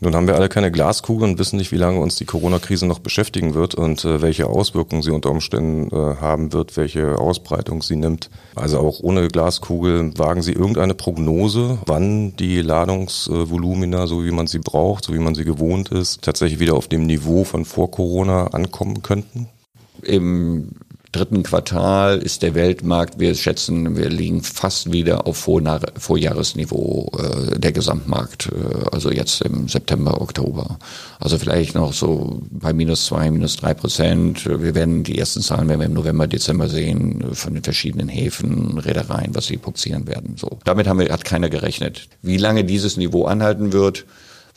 Nun 0.00 0.14
haben 0.14 0.28
wir 0.28 0.36
alle 0.36 0.48
keine 0.48 0.70
Glaskugel 0.70 1.28
und 1.28 1.38
wissen 1.40 1.56
nicht, 1.56 1.72
wie 1.72 1.76
lange 1.76 1.98
uns 1.98 2.14
die 2.14 2.24
Corona-Krise 2.24 2.86
noch 2.86 3.00
beschäftigen 3.00 3.54
wird 3.54 3.74
und 3.74 4.04
äh, 4.04 4.22
welche 4.22 4.46
Auswirkungen 4.46 5.02
sie 5.02 5.10
unter 5.10 5.30
Umständen 5.30 5.90
äh, 5.90 6.16
haben 6.20 6.52
wird, 6.52 6.76
welche 6.76 7.18
Ausbreitung 7.18 7.82
sie 7.82 7.96
nimmt. 7.96 8.30
Also 8.54 8.78
auch 8.78 9.00
ohne 9.00 9.26
Glaskugel 9.26 10.16
wagen 10.16 10.42
Sie 10.42 10.52
irgendeine 10.52 10.94
Prognose, 10.94 11.78
wann 11.86 12.36
die 12.36 12.60
Ladungsvolumina, 12.60 14.06
so 14.06 14.24
wie 14.24 14.30
man 14.30 14.46
sie 14.46 14.60
braucht, 14.60 15.04
so 15.04 15.14
wie 15.14 15.18
man 15.18 15.34
sie 15.34 15.44
gewohnt 15.44 15.88
ist, 15.88 16.22
tatsächlich 16.22 16.60
wieder 16.60 16.74
auf 16.74 16.86
dem 16.86 17.06
Niveau 17.06 17.42
von 17.42 17.64
vor 17.64 17.90
Corona 17.90 18.48
ankommen 18.48 19.02
könnten? 19.02 19.48
Im 20.02 20.70
dritten 21.12 21.42
Quartal 21.42 22.18
ist 22.18 22.42
der 22.42 22.54
Weltmarkt, 22.54 23.18
wir 23.18 23.34
schätzen, 23.34 23.96
wir 23.96 24.10
liegen 24.10 24.42
fast 24.42 24.92
wieder 24.92 25.26
auf 25.26 25.38
Vorjahresniveau 25.38 27.10
äh, 27.18 27.58
der 27.58 27.72
Gesamtmarkt, 27.72 28.50
äh, 28.52 28.88
also 28.92 29.10
jetzt 29.10 29.42
im 29.42 29.68
September, 29.68 30.20
Oktober. 30.20 30.78
Also 31.18 31.38
vielleicht 31.38 31.74
noch 31.74 31.92
so 31.92 32.42
bei 32.50 32.72
minus 32.72 33.06
zwei, 33.06 33.30
minus 33.30 33.56
drei 33.56 33.74
Prozent. 33.74 34.46
Wir 34.46 34.74
werden 34.74 35.02
die 35.02 35.18
ersten 35.18 35.40
Zahlen 35.40 35.68
werden 35.68 35.80
wir 35.80 35.86
im 35.86 35.94
November, 35.94 36.26
Dezember 36.26 36.68
sehen 36.68 37.24
von 37.32 37.54
den 37.54 37.62
verschiedenen 37.62 38.08
Häfen, 38.08 38.78
Reedereien, 38.78 39.34
was 39.34 39.46
sie 39.46 39.56
publizieren 39.56 40.06
werden. 40.06 40.36
So, 40.36 40.58
damit 40.64 40.86
haben 40.86 40.98
wir, 40.98 41.10
hat 41.10 41.24
keiner 41.24 41.48
gerechnet. 41.48 42.08
Wie 42.22 42.36
lange 42.36 42.64
dieses 42.64 42.96
Niveau 42.96 43.24
anhalten 43.24 43.72
wird, 43.72 44.04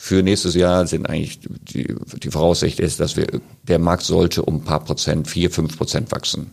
für 0.03 0.24
nächstes 0.24 0.55
Jahr 0.55 0.88
sind 0.88 1.08
eigentlich 1.08 1.39
die, 1.41 1.93
die 2.24 2.31
Voraussicht 2.31 2.79
ist, 2.79 3.00
dass 3.00 3.17
wir, 3.17 3.27
der 3.67 3.77
Markt 3.77 4.01
sollte 4.01 4.41
um 4.41 4.55
ein 4.55 4.63
paar 4.63 4.84
Prozent, 4.84 5.27
vier, 5.27 5.51
fünf 5.51 5.77
Prozent 5.77 6.12
wachsen. 6.12 6.50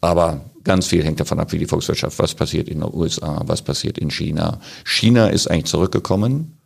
Aber 0.00 0.40
ganz 0.64 0.88
viel 0.88 1.04
hängt 1.04 1.20
davon 1.20 1.38
ab, 1.38 1.52
wie 1.52 1.58
die 1.58 1.66
Volkswirtschaft, 1.66 2.18
was 2.18 2.34
passiert 2.34 2.68
in 2.68 2.80
den 2.80 2.92
USA, 2.92 3.44
was 3.46 3.62
passiert 3.62 3.98
in 3.98 4.10
China. 4.10 4.60
China 4.84 5.28
ist 5.28 5.48
eigentlich 5.48 5.66
zurückgekommen. 5.66 6.58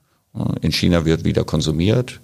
In 0.62 0.72
China 0.72 1.04
wird 1.04 1.26
wieder 1.26 1.44
konsumiert. 1.44 2.18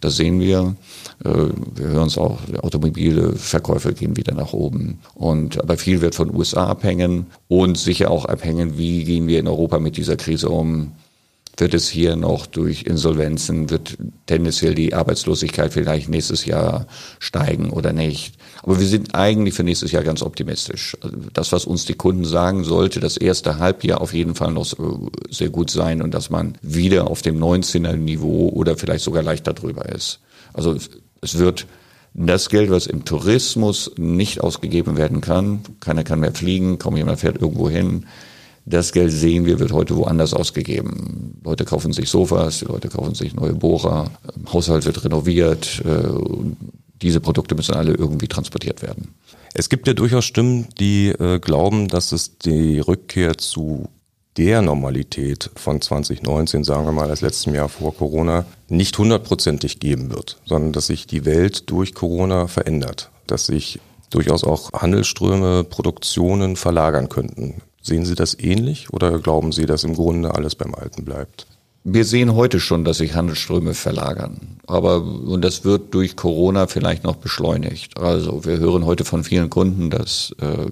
Das 0.00 0.14
sehen 0.14 0.38
wir. 0.38 0.76
Äh, 1.24 1.48
wir 1.74 1.88
hören 1.88 2.06
es 2.06 2.16
auch, 2.16 2.38
automobile 2.62 3.32
Verkäufe 3.32 3.92
gehen 3.92 4.16
wieder 4.16 4.34
nach 4.34 4.52
oben. 4.52 5.00
Und, 5.14 5.60
aber 5.60 5.76
viel 5.76 6.00
wird 6.00 6.14
von 6.14 6.32
USA 6.32 6.68
abhängen 6.68 7.26
und 7.48 7.76
sicher 7.76 8.08
auch 8.08 8.26
abhängen, 8.26 8.78
wie 8.78 9.02
gehen 9.02 9.26
wir 9.26 9.40
in 9.40 9.48
Europa 9.48 9.80
mit 9.80 9.96
dieser 9.96 10.14
Krise 10.16 10.48
um 10.48 10.92
wird 11.60 11.74
es 11.74 11.88
hier 11.88 12.16
noch 12.16 12.46
durch 12.46 12.82
Insolvenzen, 12.82 13.70
wird 13.70 13.96
tendenziell 14.26 14.74
die 14.74 14.94
Arbeitslosigkeit 14.94 15.72
vielleicht 15.72 16.08
nächstes 16.08 16.44
Jahr 16.44 16.86
steigen 17.18 17.70
oder 17.70 17.92
nicht. 17.92 18.34
Aber 18.62 18.78
wir 18.78 18.86
sind 18.86 19.14
eigentlich 19.14 19.54
für 19.54 19.62
nächstes 19.64 19.92
Jahr 19.92 20.02
ganz 20.02 20.22
optimistisch. 20.22 20.96
Das, 21.32 21.52
was 21.52 21.64
uns 21.64 21.84
die 21.84 21.94
Kunden 21.94 22.24
sagen, 22.24 22.64
sollte 22.64 23.00
das 23.00 23.16
erste 23.16 23.58
Halbjahr 23.58 24.00
auf 24.00 24.12
jeden 24.12 24.34
Fall 24.34 24.52
noch 24.52 24.66
sehr 25.30 25.50
gut 25.50 25.70
sein 25.70 26.02
und 26.02 26.12
dass 26.12 26.30
man 26.30 26.58
wieder 26.62 27.08
auf 27.08 27.22
dem 27.22 27.38
19er 27.38 27.96
Niveau 27.96 28.48
oder 28.48 28.76
vielleicht 28.76 29.04
sogar 29.04 29.22
leicht 29.22 29.46
darüber 29.46 29.88
ist. 29.88 30.20
Also 30.52 30.76
es 31.20 31.38
wird 31.38 31.66
das 32.12 32.48
Geld, 32.48 32.70
was 32.70 32.86
im 32.86 33.04
Tourismus 33.04 33.92
nicht 33.96 34.40
ausgegeben 34.40 34.96
werden 34.96 35.20
kann, 35.20 35.60
keiner 35.78 36.02
kann 36.02 36.20
mehr 36.20 36.34
fliegen, 36.34 36.78
kaum 36.78 36.96
jemand 36.96 37.20
fährt 37.20 37.40
irgendwo 37.40 37.70
hin, 37.70 38.06
Das 38.66 38.92
Geld 38.92 39.12
sehen 39.12 39.46
wir, 39.46 39.58
wird 39.58 39.72
heute 39.72 39.96
woanders 39.96 40.34
ausgegeben. 40.34 41.40
Leute 41.44 41.64
kaufen 41.64 41.92
sich 41.92 42.08
Sofas, 42.08 42.60
die 42.60 42.66
Leute 42.66 42.88
kaufen 42.88 43.14
sich 43.14 43.34
neue 43.34 43.54
Bohrer, 43.54 44.10
Haushalt 44.52 44.84
wird 44.84 45.04
renoviert. 45.04 45.82
Äh, 45.84 46.08
diese 47.02 47.20
Produkte 47.20 47.54
müssen 47.54 47.74
alle 47.74 47.94
irgendwie 47.94 48.28
transportiert 48.28 48.82
werden. 48.82 49.14
Es 49.54 49.68
gibt 49.68 49.86
ja 49.88 49.94
durchaus 49.94 50.24
Stimmen, 50.24 50.68
die 50.78 51.08
äh, 51.08 51.38
glauben, 51.40 51.88
dass 51.88 52.12
es 52.12 52.38
die 52.38 52.78
Rückkehr 52.78 53.38
zu 53.38 53.88
der 54.36 54.62
Normalität 54.62 55.50
von 55.56 55.80
2019, 55.80 56.62
sagen 56.62 56.84
wir 56.84 56.92
mal 56.92 57.08
das 57.08 57.20
letzte 57.20 57.50
Jahr 57.50 57.68
vor 57.68 57.94
Corona, 57.94 58.44
nicht 58.68 58.96
hundertprozentig 58.96 59.80
geben 59.80 60.10
wird, 60.10 60.38
sondern 60.44 60.72
dass 60.72 60.86
sich 60.86 61.06
die 61.06 61.24
Welt 61.24 61.68
durch 61.70 61.94
Corona 61.94 62.46
verändert, 62.46 63.10
dass 63.26 63.46
sich 63.46 63.80
durchaus 64.10 64.44
auch 64.44 64.72
Handelsströme, 64.72 65.64
Produktionen 65.64 66.56
verlagern 66.56 67.08
könnten. 67.08 67.62
Sehen 67.90 68.04
Sie 68.04 68.14
das 68.14 68.38
ähnlich 68.38 68.92
oder 68.92 69.18
glauben 69.18 69.50
Sie, 69.50 69.66
dass 69.66 69.82
im 69.82 69.94
Grunde 69.94 70.32
alles 70.32 70.54
beim 70.54 70.76
Alten 70.76 71.04
bleibt? 71.04 71.48
Wir 71.82 72.04
sehen 72.04 72.36
heute 72.36 72.60
schon, 72.60 72.84
dass 72.84 72.98
sich 72.98 73.16
Handelsströme 73.16 73.74
verlagern. 73.74 74.60
Aber, 74.68 75.02
und 75.02 75.42
das 75.42 75.64
wird 75.64 75.92
durch 75.92 76.14
Corona 76.14 76.68
vielleicht 76.68 77.02
noch 77.02 77.16
beschleunigt. 77.16 77.98
Also 77.98 78.44
wir 78.44 78.58
hören 78.58 78.86
heute 78.86 79.04
von 79.04 79.24
vielen 79.24 79.50
Kunden, 79.50 79.90
dass 79.90 80.32
äh, 80.40 80.66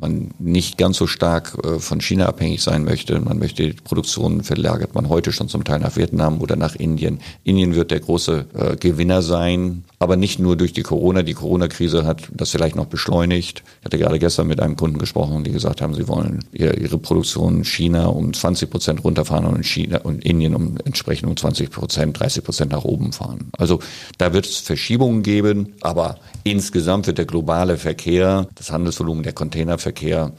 man 0.00 0.30
nicht 0.38 0.78
ganz 0.78 0.96
so 0.96 1.06
stark 1.06 1.56
äh, 1.64 1.78
von 1.78 2.00
China 2.00 2.26
abhängig 2.26 2.62
sein 2.62 2.84
möchte. 2.84 3.20
Man 3.20 3.38
möchte 3.38 3.62
die 3.62 3.72
Produktion 3.72 4.42
verlagert 4.42 4.94
man 4.94 5.08
heute 5.08 5.32
schon 5.32 5.48
zum 5.48 5.64
Teil 5.64 5.80
nach 5.80 5.96
Vietnam 5.96 6.40
oder 6.40 6.56
nach 6.56 6.74
Indien. 6.74 7.20
Indien 7.44 7.74
wird 7.74 7.90
der 7.90 8.00
große 8.00 8.46
äh, 8.54 8.76
Gewinner 8.76 9.22
sein, 9.22 9.84
aber 9.98 10.16
nicht 10.16 10.38
nur 10.38 10.56
durch 10.56 10.72
die 10.72 10.82
Corona. 10.82 11.22
Die 11.22 11.34
Corona-Krise 11.34 12.04
hat 12.06 12.22
das 12.32 12.50
vielleicht 12.50 12.76
noch 12.76 12.86
beschleunigt. 12.86 13.62
Ich 13.80 13.84
hatte 13.84 13.98
gerade 13.98 14.18
gestern 14.18 14.46
mit 14.46 14.60
einem 14.60 14.76
Kunden 14.76 14.98
gesprochen, 14.98 15.44
die 15.44 15.52
gesagt 15.52 15.82
haben, 15.82 15.94
sie 15.94 16.08
wollen 16.08 16.44
ihre 16.52 16.98
Produktion 16.98 17.64
China 17.64 18.06
um 18.06 18.32
20 18.32 18.70
Prozent 18.70 19.04
runterfahren 19.04 19.46
und 19.46 19.64
China 19.64 19.98
und 19.98 20.24
Indien 20.24 20.54
um 20.54 20.78
entsprechend 20.84 21.28
um 21.28 21.36
20 21.36 21.70
Prozent, 21.70 22.18
30 22.18 22.44
Prozent 22.44 22.72
nach 22.72 22.84
oben 22.84 23.12
fahren. 23.12 23.50
Also 23.58 23.80
da 24.18 24.32
wird 24.32 24.46
es 24.46 24.58
Verschiebungen 24.58 25.22
geben, 25.22 25.74
aber 25.82 26.18
insgesamt 26.44 27.06
wird 27.06 27.18
der 27.18 27.26
globale 27.26 27.76
Verkehr, 27.76 28.48
das 28.54 28.72
Handelsvolumen 28.72 29.22
der 29.22 29.32
Containerverkehr 29.32 29.89
Verkehr 29.90 30.32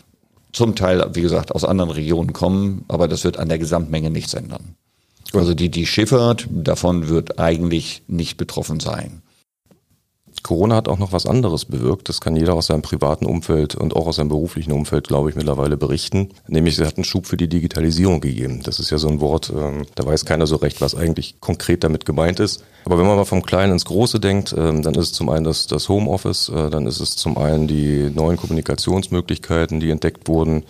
zum 0.53 0.75
Teil, 0.75 1.05
wie 1.13 1.21
gesagt, 1.21 1.53
aus 1.53 1.65
anderen 1.65 1.91
Regionen 1.91 2.31
kommen, 2.31 2.85
aber 2.87 3.09
das 3.09 3.25
wird 3.25 3.37
an 3.37 3.49
der 3.49 3.59
Gesamtmenge 3.59 4.09
nichts 4.09 4.33
ändern. 4.33 4.75
Also 5.33 5.53
die, 5.53 5.69
die 5.69 5.85
Schifffahrt 5.85 6.47
davon 6.49 7.09
wird 7.09 7.37
eigentlich 7.37 8.03
nicht 8.07 8.37
betroffen 8.37 8.79
sein. 8.79 9.21
Corona 10.43 10.75
hat 10.75 10.87
auch 10.87 10.97
noch 10.97 11.13
was 11.13 11.25
anderes 11.25 11.65
bewirkt. 11.65 12.09
Das 12.09 12.21
kann 12.21 12.35
jeder 12.35 12.53
aus 12.53 12.67
seinem 12.67 12.81
privaten 12.81 13.25
Umfeld 13.25 13.75
und 13.75 13.95
auch 13.95 14.07
aus 14.07 14.17
seinem 14.17 14.29
beruflichen 14.29 14.71
Umfeld, 14.71 15.07
glaube 15.07 15.29
ich, 15.29 15.35
mittlerweile 15.35 15.77
berichten. 15.77 16.29
Nämlich, 16.47 16.77
es 16.77 16.85
hat 16.85 16.97
einen 16.97 17.03
Schub 17.03 17.25
für 17.25 17.37
die 17.37 17.47
Digitalisierung 17.47 18.21
gegeben. 18.21 18.61
Das 18.63 18.79
ist 18.79 18.89
ja 18.89 18.97
so 18.97 19.07
ein 19.07 19.21
Wort, 19.21 19.51
ähm, 19.55 19.85
da 19.95 20.05
weiß 20.05 20.25
keiner 20.25 20.47
so 20.47 20.57
recht, 20.57 20.81
was 20.81 20.95
eigentlich 20.95 21.39
konkret 21.39 21.83
damit 21.83 22.05
gemeint 22.05 22.39
ist. 22.39 22.63
Aber 22.85 22.97
wenn 22.97 23.05
man 23.05 23.17
mal 23.17 23.25
vom 23.25 23.43
Kleinen 23.43 23.73
ins 23.73 23.85
Große 23.85 24.19
denkt, 24.19 24.55
ähm, 24.57 24.81
dann 24.81 24.95
ist 24.95 25.05
es 25.05 25.13
zum 25.13 25.29
einen 25.29 25.43
das, 25.43 25.67
das 25.67 25.87
Homeoffice, 25.89 26.49
äh, 26.49 26.69
dann 26.69 26.87
ist 26.87 26.99
es 26.99 27.15
zum 27.15 27.37
einen 27.37 27.67
die 27.67 28.09
neuen 28.13 28.37
Kommunikationsmöglichkeiten, 28.37 29.79
die 29.79 29.91
entdeckt 29.91 30.27
wurden, 30.27 30.63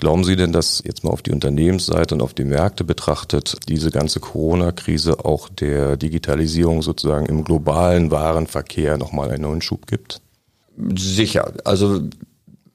Glauben 0.00 0.22
Sie 0.22 0.36
denn, 0.36 0.52
dass 0.52 0.80
jetzt 0.84 1.02
mal 1.02 1.10
auf 1.10 1.22
die 1.22 1.32
Unternehmensseite 1.32 2.14
und 2.14 2.22
auf 2.22 2.32
die 2.32 2.44
Märkte 2.44 2.84
betrachtet, 2.84 3.56
diese 3.68 3.90
ganze 3.90 4.20
Corona-Krise 4.20 5.24
auch 5.24 5.48
der 5.48 5.96
Digitalisierung 5.96 6.82
sozusagen 6.82 7.26
im 7.26 7.42
globalen 7.42 8.12
Warenverkehr 8.12 8.96
nochmal 8.96 9.30
einen 9.30 9.42
neuen 9.42 9.60
Schub 9.60 9.88
gibt? 9.88 10.20
Sicher. 10.96 11.52
Also 11.64 12.02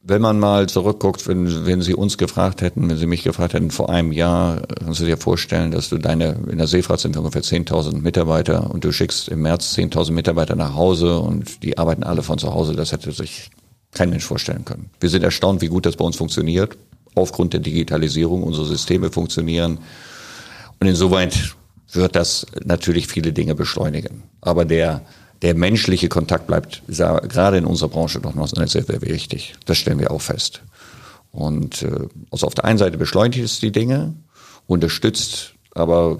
wenn 0.05 0.21
man 0.21 0.37
mal 0.37 0.67
zurückguckt, 0.67 1.25
wenn, 1.29 1.65
wenn 1.65 1.81
Sie 1.81 1.93
uns 1.93 2.17
gefragt 2.17 2.61
hätten, 2.61 2.89
wenn 2.89 2.97
Sie 2.97 3.05
mich 3.05 3.23
gefragt 3.23 3.53
hätten 3.53 3.71
vor 3.71 3.89
einem 3.89 4.11
Jahr, 4.11 4.61
kannst 4.83 4.99
du 4.99 5.05
dir 5.05 5.15
vorstellen, 5.15 5.71
dass 5.71 5.87
du 5.87 5.99
deine, 5.99 6.35
in 6.51 6.57
der 6.57 6.67
Seefahrt 6.67 6.99
sind 6.99 7.15
ungefähr 7.15 7.41
10.000 7.41 8.01
Mitarbeiter 8.01 8.69
und 8.69 8.83
du 8.83 8.91
schickst 8.91 9.29
im 9.29 9.43
März 9.43 9.73
10.000 9.77 10.11
Mitarbeiter 10.11 10.57
nach 10.57 10.75
Hause 10.75 11.19
und 11.19 11.63
die 11.63 11.77
arbeiten 11.77 12.03
alle 12.03 12.21
von 12.21 12.37
zu 12.37 12.53
Hause, 12.53 12.75
das 12.75 12.91
hätte 12.91 13.13
sich 13.13 13.49
kein 13.93 14.09
Mensch 14.09 14.25
vorstellen 14.25 14.65
können. 14.65 14.89
Wir 14.99 15.09
sind 15.09 15.23
erstaunt, 15.23 15.61
wie 15.61 15.67
gut 15.67 15.85
das 15.85 15.95
bei 15.95 16.03
uns 16.03 16.17
funktioniert 16.17 16.75
aufgrund 17.15 17.53
der 17.53 17.59
Digitalisierung 17.59 18.43
unsere 18.43 18.65
Systeme 18.65 19.11
funktionieren. 19.11 19.79
Und 20.79 20.87
insoweit 20.87 21.55
wird 21.91 22.15
das 22.15 22.45
natürlich 22.65 23.07
viele 23.07 23.33
Dinge 23.33 23.55
beschleunigen. 23.55 24.23
Aber 24.41 24.65
der, 24.65 25.01
der 25.41 25.55
menschliche 25.55 26.09
Kontakt 26.09 26.47
bleibt 26.47 26.81
gerade 26.87 27.57
in 27.57 27.65
unserer 27.65 27.89
Branche 27.89 28.19
doch 28.19 28.35
noch 28.35 28.47
sehr, 28.47 28.67
sehr 28.67 29.01
wichtig. 29.01 29.55
Das 29.65 29.77
stellen 29.77 29.99
wir 29.99 30.11
auch 30.11 30.21
fest. 30.21 30.61
Und 31.31 31.81
äh, 31.83 32.07
also 32.31 32.47
auf 32.47 32.55
der 32.55 32.65
einen 32.65 32.77
Seite 32.77 32.97
beschleunigt 32.97 33.43
es 33.43 33.59
die 33.59 33.71
Dinge, 33.71 34.13
unterstützt 34.67 35.52
aber 35.75 36.17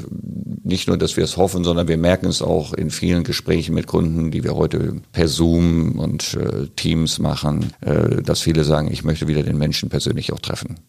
nicht 0.63 0.87
nur, 0.87 0.97
dass 0.97 1.17
wir 1.17 1.23
es 1.23 1.37
hoffen, 1.37 1.63
sondern 1.63 1.87
wir 1.87 1.97
merken 1.97 2.25
es 2.25 2.41
auch 2.41 2.73
in 2.73 2.89
vielen 2.89 3.23
Gesprächen 3.23 3.75
mit 3.75 3.87
Kunden, 3.87 4.31
die 4.31 4.43
wir 4.43 4.55
heute 4.55 4.95
per 5.11 5.27
Zoom 5.27 5.99
und 5.99 6.35
äh, 6.35 6.67
Teams 6.75 7.19
machen, 7.19 7.73
äh, 7.81 8.21
dass 8.21 8.41
viele 8.41 8.63
sagen, 8.63 8.91
ich 8.91 9.03
möchte 9.03 9.27
wieder 9.27 9.43
den 9.43 9.57
Menschen 9.57 9.89
persönlich 9.89 10.33
auch 10.33 10.39
treffen. 10.39 10.79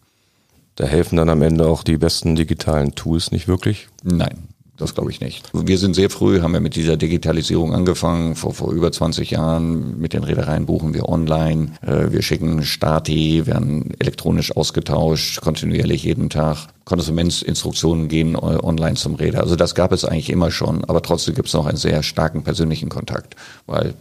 Da 0.76 0.86
helfen 0.86 1.16
dann 1.16 1.28
am 1.28 1.42
Ende 1.42 1.66
auch 1.66 1.84
die 1.84 1.98
besten 1.98 2.34
digitalen 2.34 2.94
Tools 2.94 3.30
nicht 3.30 3.46
wirklich? 3.46 3.88
Nein, 4.02 4.48
das 4.76 4.94
glaube 4.94 5.10
ich 5.10 5.20
nicht. 5.20 5.48
Wir 5.52 5.78
sind 5.78 5.94
sehr 5.94 6.10
früh, 6.10 6.40
haben 6.40 6.52
wir 6.52 6.60
mit 6.60 6.74
dieser 6.74 6.96
Digitalisierung 6.96 7.74
angefangen. 7.74 8.34
Vor, 8.34 8.54
vor 8.54 8.72
über 8.72 8.90
20 8.90 9.30
Jahren 9.30 9.98
mit 10.00 10.12
den 10.12 10.24
Reedereien 10.24 10.66
buchen 10.66 10.94
wir 10.94 11.08
online. 11.08 11.72
Äh, 11.82 12.12
wir 12.12 12.22
schicken 12.22 12.64
Stati, 12.64 13.46
werden 13.46 13.94
elektronisch 14.00 14.56
ausgetauscht, 14.56 15.40
kontinuierlich 15.40 16.02
jeden 16.02 16.28
Tag. 16.28 16.68
Konsumentsinstruktionen 16.84 18.08
gehen 18.08 18.36
online 18.36 18.96
zum 18.96 19.14
Räder. 19.14 19.40
Also 19.40 19.56
das 19.56 19.74
gab 19.74 19.92
es 19.92 20.04
eigentlich 20.04 20.30
immer 20.30 20.50
schon, 20.50 20.84
aber 20.84 21.00
trotzdem 21.02 21.34
gibt 21.34 21.48
es 21.48 21.54
noch 21.54 21.66
einen 21.66 21.78
sehr 21.78 22.02
starken 22.02 22.42
persönlichen 22.42 22.90
Kontakt, 22.90 23.36
weil 23.66 23.94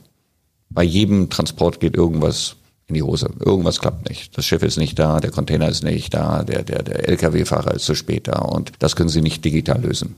bei 0.70 0.84
jedem 0.84 1.30
Transport 1.30 1.80
geht 1.80 1.96
irgendwas 1.96 2.56
in 2.88 2.96
die 2.96 3.04
Hose. 3.04 3.30
Irgendwas 3.40 3.80
klappt 3.80 4.10
nicht. 4.10 4.38
Das 4.38 4.46
Schiff 4.46 4.64
ist 4.64 4.78
nicht 4.78 5.00
da, 5.00 5.20
der 5.20 5.32
Container 5.32 5.70
ist 5.70 5.84
nicht 5.84 6.14
da, 6.14 6.44
der, 6.44 6.64
der, 6.64 6.84
der 6.84 7.08
Lkw-Fahrer 7.10 7.76
ist 7.76 7.86
zu 7.86 7.96
spät 7.96 8.28
da 8.28 8.40
und 8.40 8.72
das 8.80 8.96
können 8.96 9.10
Sie 9.10 9.22
nicht 9.22 9.46
digital 9.46 9.82
lösen. 9.82 10.16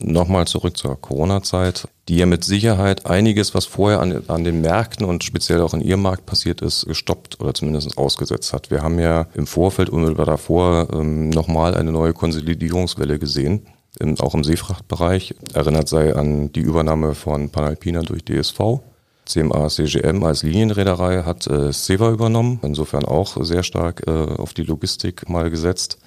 Nochmal 0.00 0.46
zurück 0.46 0.76
zur 0.76 1.00
Corona-Zeit, 1.00 1.88
die 2.08 2.16
ja 2.16 2.26
mit 2.26 2.44
Sicherheit 2.44 3.06
einiges, 3.06 3.54
was 3.54 3.66
vorher 3.66 4.00
an, 4.00 4.22
an 4.28 4.44
den 4.44 4.60
Märkten 4.60 5.04
und 5.04 5.24
speziell 5.24 5.60
auch 5.60 5.74
in 5.74 5.80
Ihrem 5.80 6.02
Markt 6.02 6.26
passiert 6.26 6.62
ist, 6.62 6.86
gestoppt 6.86 7.40
oder 7.40 7.54
zumindest 7.54 7.98
ausgesetzt 7.98 8.52
hat. 8.52 8.70
Wir 8.70 8.82
haben 8.82 8.98
ja 8.98 9.26
im 9.34 9.46
Vorfeld 9.46 9.88
unmittelbar 9.90 10.26
davor 10.26 10.88
ähm, 10.92 11.30
nochmal 11.30 11.74
eine 11.74 11.92
neue 11.92 12.12
Konsolidierungswelle 12.12 13.18
gesehen, 13.18 13.66
im, 13.98 14.18
auch 14.20 14.34
im 14.34 14.44
Seefrachtbereich. 14.44 15.34
Erinnert 15.54 15.88
sei 15.88 16.14
an 16.14 16.52
die 16.52 16.60
Übernahme 16.60 17.14
von 17.14 17.50
Panalpina 17.50 18.02
durch 18.02 18.24
DSV. 18.24 18.80
CMA 19.26 19.68
CGM 19.68 20.24
als 20.24 20.42
Linienreederei 20.42 21.22
hat 21.22 21.46
äh, 21.48 21.72
Seva 21.72 22.10
übernommen, 22.10 22.60
insofern 22.62 23.04
auch 23.04 23.36
sehr 23.44 23.62
stark 23.62 24.04
äh, 24.06 24.10
auf 24.10 24.54
die 24.54 24.62
Logistik 24.62 25.28
mal 25.28 25.50
gesetzt. 25.50 25.98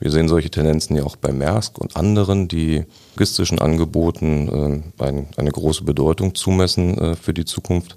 Wir 0.00 0.12
sehen 0.12 0.28
solche 0.28 0.50
Tendenzen 0.50 0.96
ja 0.96 1.02
auch 1.02 1.16
bei 1.16 1.32
Maersk 1.32 1.78
und 1.78 1.96
anderen, 1.96 2.46
die 2.46 2.84
logistischen 3.14 3.58
Angeboten 3.58 4.82
äh, 4.98 5.04
ein, 5.04 5.28
eine 5.36 5.50
große 5.50 5.84
Bedeutung 5.84 6.34
zumessen 6.34 6.96
äh, 6.98 7.16
für 7.16 7.34
die 7.34 7.44
Zukunft. 7.44 7.96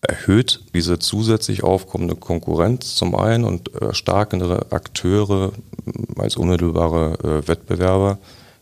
Erhöht 0.00 0.64
diese 0.74 0.98
zusätzlich 0.98 1.62
aufkommende 1.62 2.16
Konkurrenz 2.16 2.96
zum 2.96 3.14
einen 3.14 3.44
und 3.44 3.72
äh, 3.80 3.94
starkere 3.94 4.72
Akteure 4.72 5.52
als 6.16 6.36
unmittelbare 6.36 7.44
Wettbewerber 7.46 8.18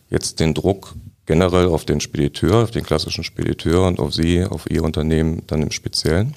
jetzt 0.09 0.41
den 0.41 0.55
Druck 0.55 0.95
generell 1.27 1.67
auf 1.67 1.85
den 1.85 2.01
Spediteur, 2.01 2.65
auf 2.65 2.71
den 2.71 2.83
klassischen 2.83 3.25
Spediteur 3.25 3.87
und 3.87 4.01
auf 4.01 4.15
Sie, 4.15 4.45
auf 4.45 4.71
Ihr 4.71 4.83
Unternehmen 4.83 5.43
dann 5.47 5.63
im 5.63 5.71
Speziellen? 5.71 6.35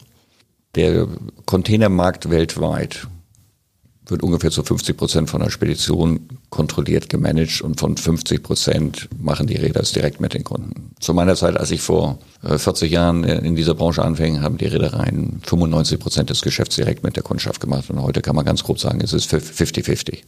Der 0.76 1.08
Containermarkt 1.46 2.30
weltweit 2.30 3.08
wird 4.08 4.24
ungefähr 4.24 4.52
zu 4.52 4.64
50 4.64 4.98
Prozent 4.98 5.30
von 5.30 5.42
der 5.42 5.50
Spedition 5.50 6.20
kontrolliert, 6.50 7.10
gemanagt 7.10 7.62
und 7.62 7.80
von 7.80 7.98
50 7.98 8.44
Prozent 8.44 9.10
machen 9.18 9.48
die 9.48 9.56
Räder 9.56 9.82
es 9.82 9.92
direkt 9.92 10.20
mit 10.20 10.34
den 10.34 10.44
Kunden. 10.44 10.92
Zu 11.00 11.14
meiner 11.14 11.36
Zeit, 11.36 11.58
als 11.58 11.72
ich 11.72 11.82
vor 11.82 12.20
40 12.46 12.92
äh, 12.92 12.94
Jahren 12.94 13.24
in 13.24 13.56
dieser 13.56 13.76
Branche 13.76 14.04
anfing, 14.04 14.42
haben 14.42 14.58
die 14.58 14.68
Reedereien 14.68 15.42
95 15.46 16.00
Prozent 16.00 16.30
des 16.30 16.42
Geschäfts 16.42 16.76
direkt 16.76 17.04
mit 17.04 17.16
der 17.16 17.24
Kundschaft 17.24 17.62
gemacht 17.62 17.90
und 17.90 18.02
heute 18.02 18.22
kann 18.22 18.36
man 18.36 18.46
ganz 18.46 18.64
grob 18.64 18.80
sagen, 18.80 19.02
es 19.02 19.14
ist 19.14 19.34
50-50. 19.34 20.20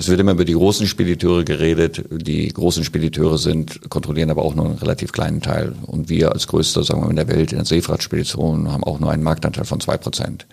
Es 0.00 0.08
wird 0.08 0.18
immer 0.18 0.32
über 0.32 0.46
die 0.46 0.54
großen 0.54 0.86
Spediteure 0.86 1.44
geredet. 1.44 2.02
Die 2.10 2.48
großen 2.48 2.84
Spediteure 2.84 3.36
sind, 3.36 3.90
kontrollieren 3.90 4.30
aber 4.30 4.42
auch 4.42 4.54
nur 4.54 4.64
einen 4.64 4.78
relativ 4.78 5.12
kleinen 5.12 5.42
Teil. 5.42 5.74
Und 5.82 6.08
wir 6.08 6.32
als 6.32 6.46
größter, 6.46 6.84
sagen 6.84 7.02
wir 7.02 7.04
mal, 7.04 7.10
in 7.10 7.16
der 7.16 7.28
Welt, 7.28 7.52
in 7.52 7.58
der 7.58 7.66
Seefahrtspedition, 7.66 8.72
haben 8.72 8.82
auch 8.82 8.98
nur 8.98 9.10
einen 9.10 9.22
Marktanteil 9.22 9.66
von 9.66 9.78
zwei 9.78 9.98
Prozent. 9.98 10.46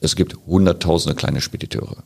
Es 0.00 0.16
gibt 0.16 0.36
hunderttausende 0.46 1.14
kleine 1.14 1.40
Spediteure. 1.40 2.02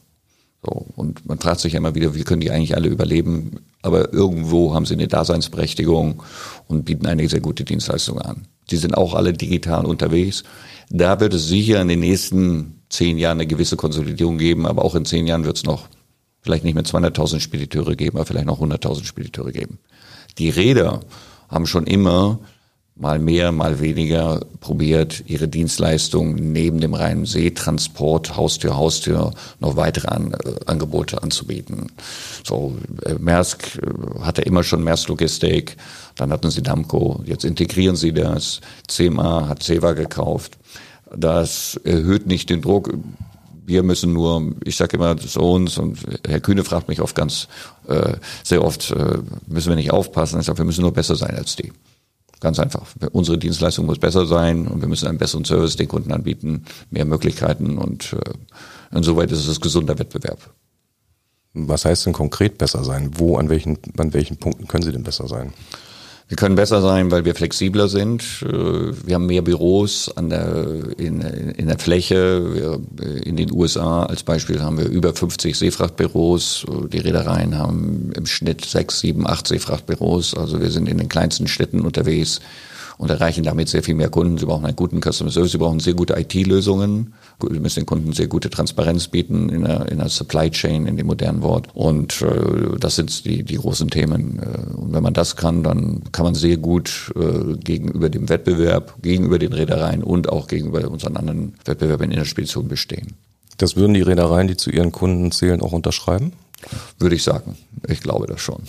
So, 0.65 0.87
und 0.95 1.27
man 1.27 1.39
fragt 1.39 1.61
sich 1.61 1.73
ja 1.73 1.79
immer 1.79 1.95
wieder, 1.95 2.15
wie 2.15 2.23
können 2.23 2.41
die 2.41 2.51
eigentlich 2.51 2.77
alle 2.77 2.89
überleben? 2.89 3.61
Aber 3.83 4.13
irgendwo 4.13 4.75
haben 4.75 4.87
sie 4.87 4.95
eine 4.95 5.09
Daseinsberechtigung 5.09 6.23
und 6.69 6.85
bieten 6.85 7.07
eine 7.07 7.29
sehr 7.29 7.41
gute 7.41 7.65
Dienstleistung 7.65 8.21
an. 8.21 8.47
Die 8.71 8.77
sind 8.77 8.97
auch 8.97 9.15
alle 9.15 9.33
digital 9.33 9.85
unterwegs. 9.85 10.45
Da 10.89 11.19
wird 11.19 11.35
es 11.35 11.49
sicher 11.49 11.81
in 11.81 11.89
den 11.89 12.01
nächsten 12.01 12.83
zehn 12.89 13.19
Jahren 13.19 13.39
eine 13.39 13.47
gewisse 13.47 13.77
Konsolidierung 13.77 14.39
geben, 14.39 14.67
aber 14.67 14.85
auch 14.85 14.95
in 14.95 15.05
zehn 15.05 15.27
Jahren 15.27 15.45
wird 15.45 15.57
es 15.57 15.65
noch 15.65 15.89
vielleicht 16.43 16.65
nicht 16.65 16.75
mehr 16.75 16.85
200.000 16.85 17.41
Spediteure 17.41 17.97
geben, 17.97 18.19
aber 18.19 18.27
vielleicht 18.27 18.47
noch 18.47 18.61
100.000 18.61 19.05
Spediteure 19.05 19.53
geben. 19.53 19.79
Die 20.39 20.51
Räder 20.51 21.01
haben 21.49 21.67
schon 21.67 21.87
immer 21.87 22.39
mal 22.95 23.19
mehr, 23.19 23.53
mal 23.53 23.81
weniger 23.81 24.41
probiert, 24.61 25.25
ihre 25.27 25.49
Dienstleistung 25.49 26.35
neben 26.35 26.81
dem 26.81 26.95
reinen 26.95 27.25
Seetransport, 27.25 28.37
Haustür, 28.37 28.77
Haustür, 28.77 29.33
noch 29.61 29.77
weitere 29.77 30.09
an, 30.09 30.33
äh, 30.33 30.55
Angebote 30.67 31.23
anzubieten. 31.23 31.91
So, 32.45 32.77
äh, 33.05 33.15
Maersk 33.15 33.79
äh, 33.79 34.21
hatte 34.21 34.43
immer 34.43 34.63
schon 34.63 34.85
Maersk 34.85 35.09
Logistik, 35.09 35.77
dann 36.17 36.31
hatten 36.31 36.51
sie 36.51 36.63
Damco, 36.63 37.23
jetzt 37.25 37.45
integrieren 37.45 37.97
sie 37.97 38.13
das, 38.13 38.61
CMA 38.89 39.49
hat 39.49 39.63
Seva 39.63 39.93
gekauft. 39.93 40.59
Das 41.15 41.81
erhöht 41.85 42.27
nicht 42.27 42.51
den 42.51 42.63
Druck. 42.63 42.93
Wir 43.65 43.83
müssen 43.83 44.13
nur, 44.13 44.55
ich 44.65 44.77
sage 44.77 44.97
immer 44.97 45.17
so 45.19 45.53
uns 45.53 45.79
und 45.79 45.99
Herr 46.27 46.41
Kühne 46.41 46.65
fragt 46.65 46.89
mich 46.89 47.01
oft 47.01 47.15
ganz 47.15 47.49
äh, 47.89 48.15
sehr 48.43 48.63
oft, 48.65 48.91
äh, 48.91 49.19
müssen 49.47 49.69
wir 49.71 49.77
nicht 49.77 49.93
aufpassen. 49.93 50.41
Ich 50.41 50.47
sage, 50.47 50.59
wir 50.59 50.65
müssen 50.65 50.83
nur 50.83 50.93
besser 50.93 51.17
sein 51.17 51.37
als 51.37 51.57
die. 51.57 51.73
Ganz 52.43 52.59
einfach. 52.59 52.89
Unsere 53.13 53.39
Dienstleistung 53.39 53.87
muss 53.87 54.01
besser 54.01 54.27
sein 54.27 54.67
und 54.67 54.81
wir 54.81 54.89
müssen 54.89 55.07
einen 55.07 55.17
besseren 55.17 55.45
Service 55.45 55.77
den 55.77 55.87
Kunden 55.87 56.11
anbieten, 56.11 56.65
mehr 56.91 57.05
Möglichkeiten 57.05 57.79
und 57.79 58.15
äh, 58.15 58.97
insoweit 58.97 59.31
ist 59.31 59.47
es 59.47 59.61
gesunder 59.61 59.97
Wettbewerb. 59.97 60.53
Was 61.55 61.85
heißt 61.85 62.05
denn 62.05 62.13
konkret 62.13 62.59
besser 62.59 62.83
sein? 62.83 63.13
Wo, 63.15 63.37
an 63.37 63.49
welchen, 63.49 63.79
an 63.97 64.13
welchen 64.13 64.39
Punkten 64.39 64.67
können 64.67 64.83
Sie 64.83 64.91
denn 64.91 65.05
besser 65.05 65.29
sein? 65.29 65.53
Wir 66.29 66.37
können 66.37 66.55
besser 66.55 66.81
sein, 66.81 67.11
weil 67.11 67.25
wir 67.25 67.35
flexibler 67.35 67.89
sind. 67.89 68.23
Äh, 68.43 68.49
wir 69.07 69.15
haben 69.15 69.27
mehr 69.27 69.43
Büros 69.43 70.11
an 70.17 70.31
der, 70.31 70.67
in, 70.97 71.21
in 71.21 71.67
der 71.67 71.79
Fläche. 71.79 72.55
Wir, 72.55 72.81
in 73.25 73.37
den 73.37 73.53
USA 73.53 74.05
als 74.05 74.23
Beispiel 74.23 74.63
haben 74.63 74.79
wir 74.79 74.87
über 74.87 75.15
50 75.15 75.57
Seefrachtbüros. 75.57 76.65
Die 76.93 76.99
Reedereien 76.99 77.59
haben 77.59 78.13
im 78.15 78.27
Schnitt 78.27 78.65
sechs, 78.65 79.01
sieben, 79.01 79.27
acht 79.27 79.47
Seefrachtbüros. 79.47 80.35
Also 80.35 80.61
wir 80.61 80.71
sind 80.71 80.89
in 80.89 80.99
den 80.99 81.09
kleinsten 81.09 81.49
Städten 81.49 81.81
unterwegs 81.83 82.41
und 82.99 83.11
erreichen 83.11 83.43
damit 83.43 83.69
sehr 83.69 83.83
viel 83.83 83.95
mehr 83.95 84.11
Kunden. 84.11 84.39
Sie 84.39 84.47
brauchen 84.47 84.65
einen 84.65 84.77
guten 84.77 85.01
Customer 85.01 85.31
Service, 85.31 85.53
sie 85.53 85.59
brauchen 85.59 85.81
sehr 85.81 85.95
gute 85.95 86.15
IT-Lösungen. 86.15 87.15
Sie 87.51 87.61
müssen 87.61 87.81
den 87.81 87.87
Kunden 87.87 88.13
sehr 88.13 88.27
gute 88.27 88.51
Transparenz 88.51 89.09
bieten 89.09 89.49
in 89.49 89.65
der, 89.65 89.91
in 89.91 89.99
der 89.99 90.09
Supply 90.09 90.51
Chain, 90.51 90.87
in 90.87 90.97
dem 90.97 91.07
modernen 91.07 91.43
Wort. 91.43 91.69
Und 91.75 92.23
äh, 92.23 92.79
das 92.79 92.97
sind 92.97 93.25
die, 93.25 93.43
die 93.43 93.57
großen 93.57 93.91
Themen. 93.91 94.39
Äh, 94.39 94.77
und 94.77 94.93
wenn 94.93 95.03
man 95.03 95.15
das 95.15 95.37
kann, 95.37 95.63
dann 95.63 96.03
kann 96.13 96.25
man 96.25 96.35
sehr 96.35 96.57
gut 96.57 97.13
äh, 97.17 97.57
gegenüber 97.57 98.09
dem 98.09 98.29
Wettbewerb, 98.29 99.03
gegenüber 99.03 99.39
den 99.39 99.53
Reedereien 99.53 100.03
und 100.03 100.29
auch 100.29 100.49
gegenüber 100.49 100.89
unseren 100.91 101.17
anderen 101.17 101.55
Wettbewerbern 101.65 102.11
in 102.11 102.19
der 102.19 102.25
Spedition 102.25 102.69
bestehen. 102.69 103.15
Das 103.59 103.77
würden 103.77 103.95
die 103.95 104.03
Reedereien, 104.03 104.49
die 104.49 104.57
zu 104.57 104.71
ihren 104.71 104.93
Kunden 104.93 105.31
zählen, 105.31 105.61
auch 105.61 105.73
unterschreiben? 105.73 106.33
Würde 106.99 107.17
ich 107.17 107.23
sagen. 107.23 107.57
Ich 107.89 108.01
glaube 108.01 108.27
das 108.27 108.41
schon. 108.41 108.63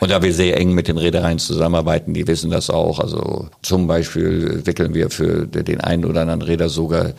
Und 0.00 0.10
da 0.10 0.22
wir 0.22 0.32
sehr 0.32 0.58
eng 0.58 0.72
mit 0.72 0.88
den 0.88 0.96
Reedereien 0.96 1.38
zusammenarbeiten, 1.38 2.14
die 2.14 2.26
wissen 2.26 2.50
das 2.50 2.70
auch. 2.70 3.00
Also 3.00 3.48
zum 3.60 3.86
Beispiel 3.86 4.62
wickeln 4.64 4.94
wir 4.94 5.10
für 5.10 5.46
den 5.46 5.80
einen 5.82 6.06
oder 6.06 6.22
anderen 6.22 6.42
Räder 6.42 6.70
sogar 6.70 7.12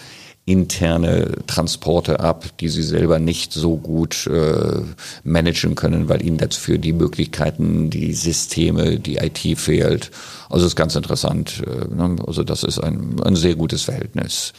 interne 0.52 1.32
Transporte 1.48 2.20
ab, 2.20 2.46
die 2.60 2.70
sie 2.70 2.84
selber 2.84 3.20
nicht 3.20 3.54
so 3.54 3.78
gut 3.78 4.28
äh, 4.28 4.82
managen 5.24 5.76
können, 5.76 6.10
weil 6.10 6.26
ihnen 6.26 6.38
dafür 6.38 6.78
die 6.78 6.94
Möglichkeiten, 6.94 7.90
die 7.90 8.14
Systeme, 8.14 9.00
die 9.00 9.18
IT 9.18 9.60
fehlt. 9.60 10.12
Also 10.50 10.66
ist 10.66 10.76
ganz 10.76 10.96
interessant. 10.96 11.64
Äh, 11.66 11.94
ne? 11.94 12.18
Also 12.26 12.44
das 12.44 12.64
ist 12.64 12.80
ein, 12.80 13.22
ein 13.24 13.36
sehr 13.36 13.56
gutes 13.56 13.84
Verhältnis. 13.84 14.54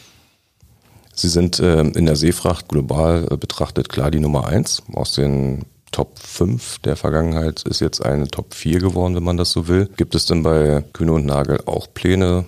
Sie 1.15 1.29
sind 1.29 1.59
äh, 1.59 1.81
in 1.83 2.07
der 2.07 2.17
Seefracht 2.17 2.69
global 2.69 3.29
äh, 3.31 3.37
betrachtet 3.37 3.89
klar 3.89 4.11
die 4.11 4.21
Nummer 4.21 4.47
eins 4.47 4.83
aus 4.93 5.13
den 5.13 5.67
Top 5.91 6.19
5 6.19 6.79
der 6.79 6.97
Vergangenheit 6.97 7.63
ist 7.65 7.81
jetzt 7.81 8.03
eine 8.03 8.27
Top 8.27 8.55
4 8.55 8.81
geworden, 8.81 9.15
wenn 9.15 9.23
man 9.23 9.37
das 9.37 9.53
so 9.53 9.69
will. 9.69 9.91
Gibt 9.99 10.15
es 10.15 10.25
denn 10.25 10.43
bei 10.43 10.83
Kühne 10.95 11.13
und 11.13 11.27
Nagel 11.27 11.61
auch 11.67 11.87
Pläne 11.93 12.47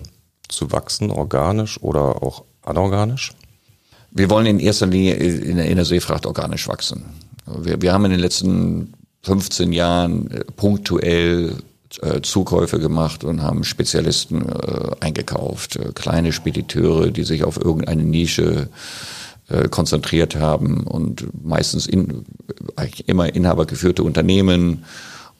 zu 0.49 0.71
wachsen, 0.71 1.11
organisch 1.11 1.81
oder 1.81 2.23
auch 2.23 2.43
anorganisch? 2.65 3.33
Wir 4.11 4.29
wollen 4.29 4.45
in 4.45 4.59
erster 4.59 4.87
Linie 4.87 5.15
in 5.15 5.57
der, 5.57 5.65
in 5.65 5.75
der 5.75 5.85
Seefracht 5.85 6.25
organisch 6.25 6.67
wachsen. 6.67 7.03
Wir, 7.45 7.81
wir 7.81 7.93
haben 7.93 8.05
in 8.05 8.11
den 8.11 8.19
letzten 8.19 8.93
15 9.23 9.73
Jahren 9.73 10.31
äh, 10.31 10.43
punktuell 10.55 11.57
äh, 12.01 12.21
Zukäufe 12.21 12.79
gemacht 12.79 13.23
und 13.23 13.41
haben 13.41 13.63
Spezialisten 13.63 14.47
äh, 14.47 14.91
eingekauft, 14.99 15.75
äh, 15.75 15.91
kleine 15.93 16.31
Spediteure, 16.31 17.11
die 17.11 17.23
sich 17.23 17.43
auf 17.43 17.57
irgendeine 17.57 18.03
Nische 18.03 18.69
äh, 19.49 19.67
konzentriert 19.69 20.35
haben 20.35 20.81
und 20.83 21.27
meistens 21.45 21.85
in, 21.85 22.25
immer 23.05 23.33
inhabergeführte 23.33 24.03
Unternehmen 24.03 24.85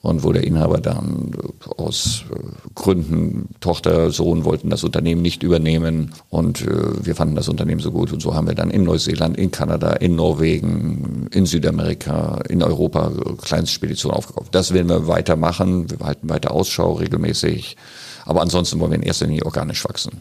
und 0.02 0.22
wo 0.22 0.32
der 0.32 0.44
Inhaber 0.44 0.78
dann 0.78 1.32
aus 1.76 2.24
äh, 2.30 2.38
Gründen 2.74 3.48
Tochter, 3.60 4.10
Sohn 4.10 4.44
wollten 4.44 4.70
das 4.70 4.84
Unternehmen 4.84 5.22
nicht 5.22 5.42
übernehmen 5.42 6.12
und 6.28 6.62
äh, 6.62 7.04
wir 7.04 7.16
fanden 7.16 7.34
das 7.34 7.48
Unternehmen 7.48 7.80
so 7.80 7.90
gut 7.90 8.12
und 8.12 8.20
so 8.20 8.34
haben 8.34 8.46
wir 8.46 8.54
dann 8.54 8.70
in 8.70 8.84
Neuseeland, 8.84 9.36
in 9.36 9.50
Kanada, 9.50 9.92
in 9.94 10.14
Norwegen, 10.14 11.28
in 11.32 11.46
Südamerika, 11.46 12.40
in 12.48 12.62
Europa 12.62 13.10
Kleinstspeditionen 13.42 14.16
aufgekauft. 14.16 14.54
Das 14.54 14.72
werden 14.72 14.88
wir 14.88 15.06
weitermachen, 15.06 15.90
wir 15.90 16.06
halten 16.06 16.28
weiter 16.28 16.52
Ausschau 16.52 16.94
regelmäßig, 16.94 17.76
aber 18.24 18.42
ansonsten 18.42 18.78
wollen 18.80 18.92
wir 18.92 18.98
in 18.98 19.04
erster 19.04 19.26
Linie 19.26 19.44
organisch 19.44 19.84
wachsen. 19.84 20.20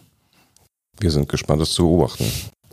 Wir 1.00 1.12
sind 1.12 1.30
gespannt, 1.30 1.62
das 1.62 1.72
zu 1.72 1.84
beobachten. 1.84 2.26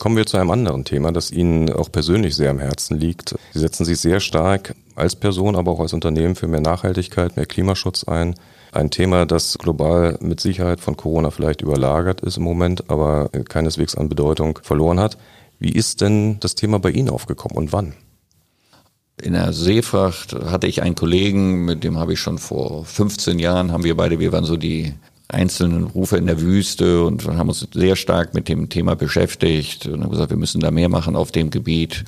Kommen 0.02 0.16
wir 0.16 0.26
zu 0.26 0.36
einem 0.36 0.50
anderen 0.50 0.84
Thema, 0.84 1.12
das 1.12 1.30
Ihnen 1.30 1.72
auch 1.72 1.92
persönlich 1.92 2.34
sehr 2.34 2.50
am 2.50 2.58
Herzen 2.58 2.98
liegt. 2.98 3.36
Sie 3.52 3.60
setzen 3.60 3.84
sich 3.84 4.00
sehr 4.00 4.18
stark 4.18 4.74
als 4.96 5.14
Person, 5.14 5.54
aber 5.54 5.70
auch 5.70 5.78
als 5.78 5.92
Unternehmen 5.92 6.34
für 6.34 6.48
mehr 6.48 6.60
Nachhaltigkeit, 6.60 7.36
mehr 7.36 7.46
Klimaschutz 7.46 8.02
ein. 8.02 8.34
Ein 8.72 8.90
Thema, 8.90 9.26
das 9.26 9.58
global 9.58 10.18
mit 10.20 10.40
Sicherheit 10.40 10.80
von 10.80 10.96
Corona 10.96 11.30
vielleicht 11.30 11.62
überlagert 11.62 12.20
ist 12.22 12.36
im 12.36 12.42
Moment, 12.42 12.90
aber 12.90 13.28
keineswegs 13.48 13.94
an 13.94 14.08
Bedeutung 14.08 14.58
verloren 14.64 14.98
hat. 14.98 15.18
Wie 15.60 15.70
ist 15.70 16.00
denn 16.00 16.40
das 16.40 16.56
Thema 16.56 16.80
bei 16.80 16.90
Ihnen 16.90 17.08
aufgekommen 17.08 17.56
und 17.56 17.72
wann? 17.72 17.94
In 19.22 19.34
der 19.34 19.52
Seefracht 19.52 20.34
hatte 20.34 20.66
ich 20.66 20.82
einen 20.82 20.96
Kollegen, 20.96 21.64
mit 21.64 21.84
dem 21.84 21.96
habe 21.96 22.14
ich 22.14 22.18
schon 22.18 22.38
vor 22.38 22.84
15 22.86 23.38
Jahren, 23.38 23.70
haben 23.70 23.84
wir 23.84 23.96
beide, 23.96 24.18
wir 24.18 24.32
waren 24.32 24.46
so 24.46 24.56
die 24.56 24.94
einzelnen 25.32 25.84
Rufe 25.84 26.16
in 26.16 26.26
der 26.26 26.40
Wüste 26.40 27.04
und 27.04 27.26
haben 27.26 27.48
uns 27.48 27.66
sehr 27.72 27.96
stark 27.96 28.34
mit 28.34 28.48
dem 28.48 28.68
Thema 28.68 28.94
beschäftigt 28.94 29.86
und 29.86 30.02
haben 30.02 30.10
gesagt, 30.10 30.30
wir 30.30 30.36
müssen 30.36 30.60
da 30.60 30.70
mehr 30.70 30.88
machen 30.88 31.16
auf 31.16 31.32
dem 31.32 31.50
Gebiet. 31.50 32.04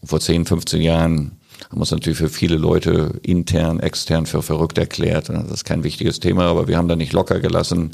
Und 0.00 0.08
vor 0.08 0.20
10, 0.20 0.46
15 0.46 0.80
Jahren 0.80 1.32
haben 1.64 1.78
wir 1.78 1.80
uns 1.80 1.90
natürlich 1.90 2.18
für 2.18 2.28
viele 2.28 2.56
Leute 2.56 3.18
intern, 3.22 3.80
extern 3.80 4.26
für 4.26 4.42
verrückt 4.42 4.78
erklärt. 4.78 5.28
Das 5.28 5.50
ist 5.50 5.64
kein 5.64 5.84
wichtiges 5.84 6.20
Thema, 6.20 6.44
aber 6.44 6.68
wir 6.68 6.76
haben 6.76 6.88
da 6.88 6.96
nicht 6.96 7.12
locker 7.12 7.40
gelassen. 7.40 7.92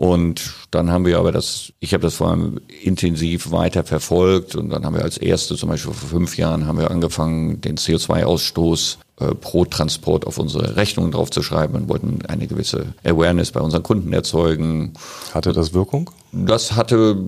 Und 0.00 0.54
dann 0.70 0.90
haben 0.90 1.04
wir 1.04 1.18
aber 1.18 1.30
das, 1.30 1.74
ich 1.78 1.92
habe 1.92 2.00
das 2.00 2.14
vor 2.14 2.30
allem 2.30 2.58
intensiv 2.82 3.50
weiter 3.50 3.84
verfolgt 3.84 4.56
und 4.56 4.70
dann 4.70 4.86
haben 4.86 4.94
wir 4.94 5.02
als 5.02 5.18
erste, 5.18 5.56
zum 5.56 5.68
Beispiel 5.68 5.92
vor 5.92 6.08
fünf 6.08 6.38
Jahren, 6.38 6.66
haben 6.66 6.78
wir 6.78 6.90
angefangen, 6.90 7.60
den 7.60 7.76
CO2-Ausstoß 7.76 8.96
äh, 9.20 9.34
pro 9.34 9.66
Transport 9.66 10.26
auf 10.26 10.38
unsere 10.38 10.76
Rechnungen 10.76 11.12
draufzuschreiben 11.12 11.76
und 11.76 11.90
wollten 11.90 12.24
eine 12.24 12.46
gewisse 12.46 12.94
Awareness 13.04 13.52
bei 13.52 13.60
unseren 13.60 13.82
Kunden 13.82 14.14
erzeugen. 14.14 14.94
Hatte 15.34 15.52
das 15.52 15.74
Wirkung? 15.74 16.08
Das 16.32 16.72
hatte 16.72 17.18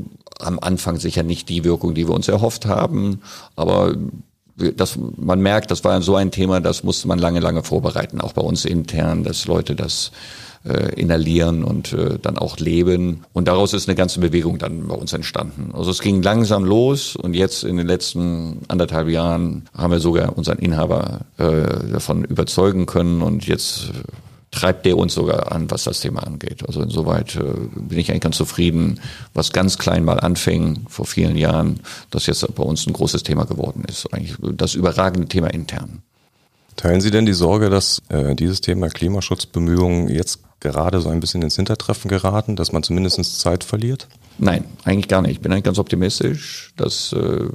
am 0.40 0.58
Anfang 0.58 0.98
sicher 0.98 1.22
nicht 1.22 1.50
die 1.50 1.64
Wirkung, 1.64 1.92
die 1.92 2.08
wir 2.08 2.14
uns 2.14 2.28
erhofft 2.28 2.64
haben, 2.64 3.20
aber 3.54 3.94
das, 4.56 4.98
man 5.18 5.40
merkt, 5.40 5.70
das 5.70 5.84
war 5.84 6.00
so 6.00 6.16
ein 6.16 6.30
Thema, 6.30 6.62
das 6.62 6.84
musste 6.84 7.06
man 7.06 7.18
lange, 7.18 7.40
lange 7.40 7.64
vorbereiten, 7.64 8.22
auch 8.22 8.32
bei 8.32 8.42
uns 8.42 8.64
intern, 8.64 9.24
dass 9.24 9.46
Leute 9.46 9.74
das 9.74 10.10
äh, 10.64 10.94
inhalieren 11.00 11.64
und 11.64 11.92
äh, 11.92 12.18
dann 12.20 12.38
auch 12.38 12.58
leben. 12.58 13.24
Und 13.32 13.48
daraus 13.48 13.72
ist 13.72 13.88
eine 13.88 13.96
ganze 13.96 14.20
Bewegung 14.20 14.58
dann 14.58 14.86
bei 14.88 14.94
uns 14.94 15.12
entstanden. 15.12 15.70
Also 15.74 15.90
es 15.90 16.00
ging 16.00 16.22
langsam 16.22 16.64
los 16.64 17.16
und 17.16 17.34
jetzt 17.34 17.64
in 17.64 17.76
den 17.76 17.86
letzten 17.86 18.60
anderthalb 18.68 19.08
Jahren 19.08 19.68
haben 19.76 19.92
wir 19.92 20.00
sogar 20.00 20.36
unseren 20.36 20.58
Inhaber 20.58 21.22
äh, 21.38 21.90
davon 21.92 22.24
überzeugen 22.24 22.86
können 22.86 23.22
und 23.22 23.46
jetzt 23.46 23.90
treibt 24.52 24.84
der 24.86 24.98
uns 24.98 25.14
sogar 25.14 25.50
an, 25.50 25.70
was 25.70 25.84
das 25.84 26.00
Thema 26.00 26.24
angeht. 26.24 26.62
Also 26.66 26.82
insoweit 26.82 27.34
äh, 27.36 27.40
bin 27.74 27.98
ich 27.98 28.10
eigentlich 28.10 28.20
ganz 28.20 28.36
zufrieden, 28.36 29.00
was 29.34 29.52
ganz 29.52 29.78
klein 29.78 30.04
mal 30.04 30.20
anfing 30.20 30.84
vor 30.88 31.06
vielen 31.06 31.36
Jahren, 31.36 31.80
das 32.10 32.26
jetzt 32.26 32.46
bei 32.54 32.62
uns 32.62 32.86
ein 32.86 32.92
großes 32.92 33.24
Thema 33.24 33.44
geworden 33.44 33.84
ist. 33.88 34.12
Eigentlich 34.12 34.36
das 34.56 34.74
überragende 34.74 35.26
Thema 35.26 35.48
intern. 35.48 36.02
Teilen 36.76 37.00
Sie 37.00 37.10
denn 37.10 37.26
die 37.26 37.32
Sorge, 37.32 37.70
dass 37.70 38.02
äh, 38.08 38.34
dieses 38.34 38.60
Thema 38.60 38.88
Klimaschutzbemühungen 38.88 40.08
jetzt 40.08 40.40
gerade 40.62 41.00
so 41.00 41.08
ein 41.08 41.20
bisschen 41.20 41.42
ins 41.42 41.56
Hintertreffen 41.56 42.08
geraten, 42.08 42.56
dass 42.56 42.72
man 42.72 42.82
zumindest 42.82 43.40
Zeit 43.40 43.64
verliert? 43.64 44.08
Nein, 44.38 44.64
eigentlich 44.84 45.08
gar 45.08 45.22
nicht. 45.22 45.32
Ich 45.32 45.40
bin 45.40 45.52
eigentlich 45.52 45.64
ganz 45.64 45.78
optimistisch, 45.78 46.72
dass 46.76 47.12
äh, 47.12 47.48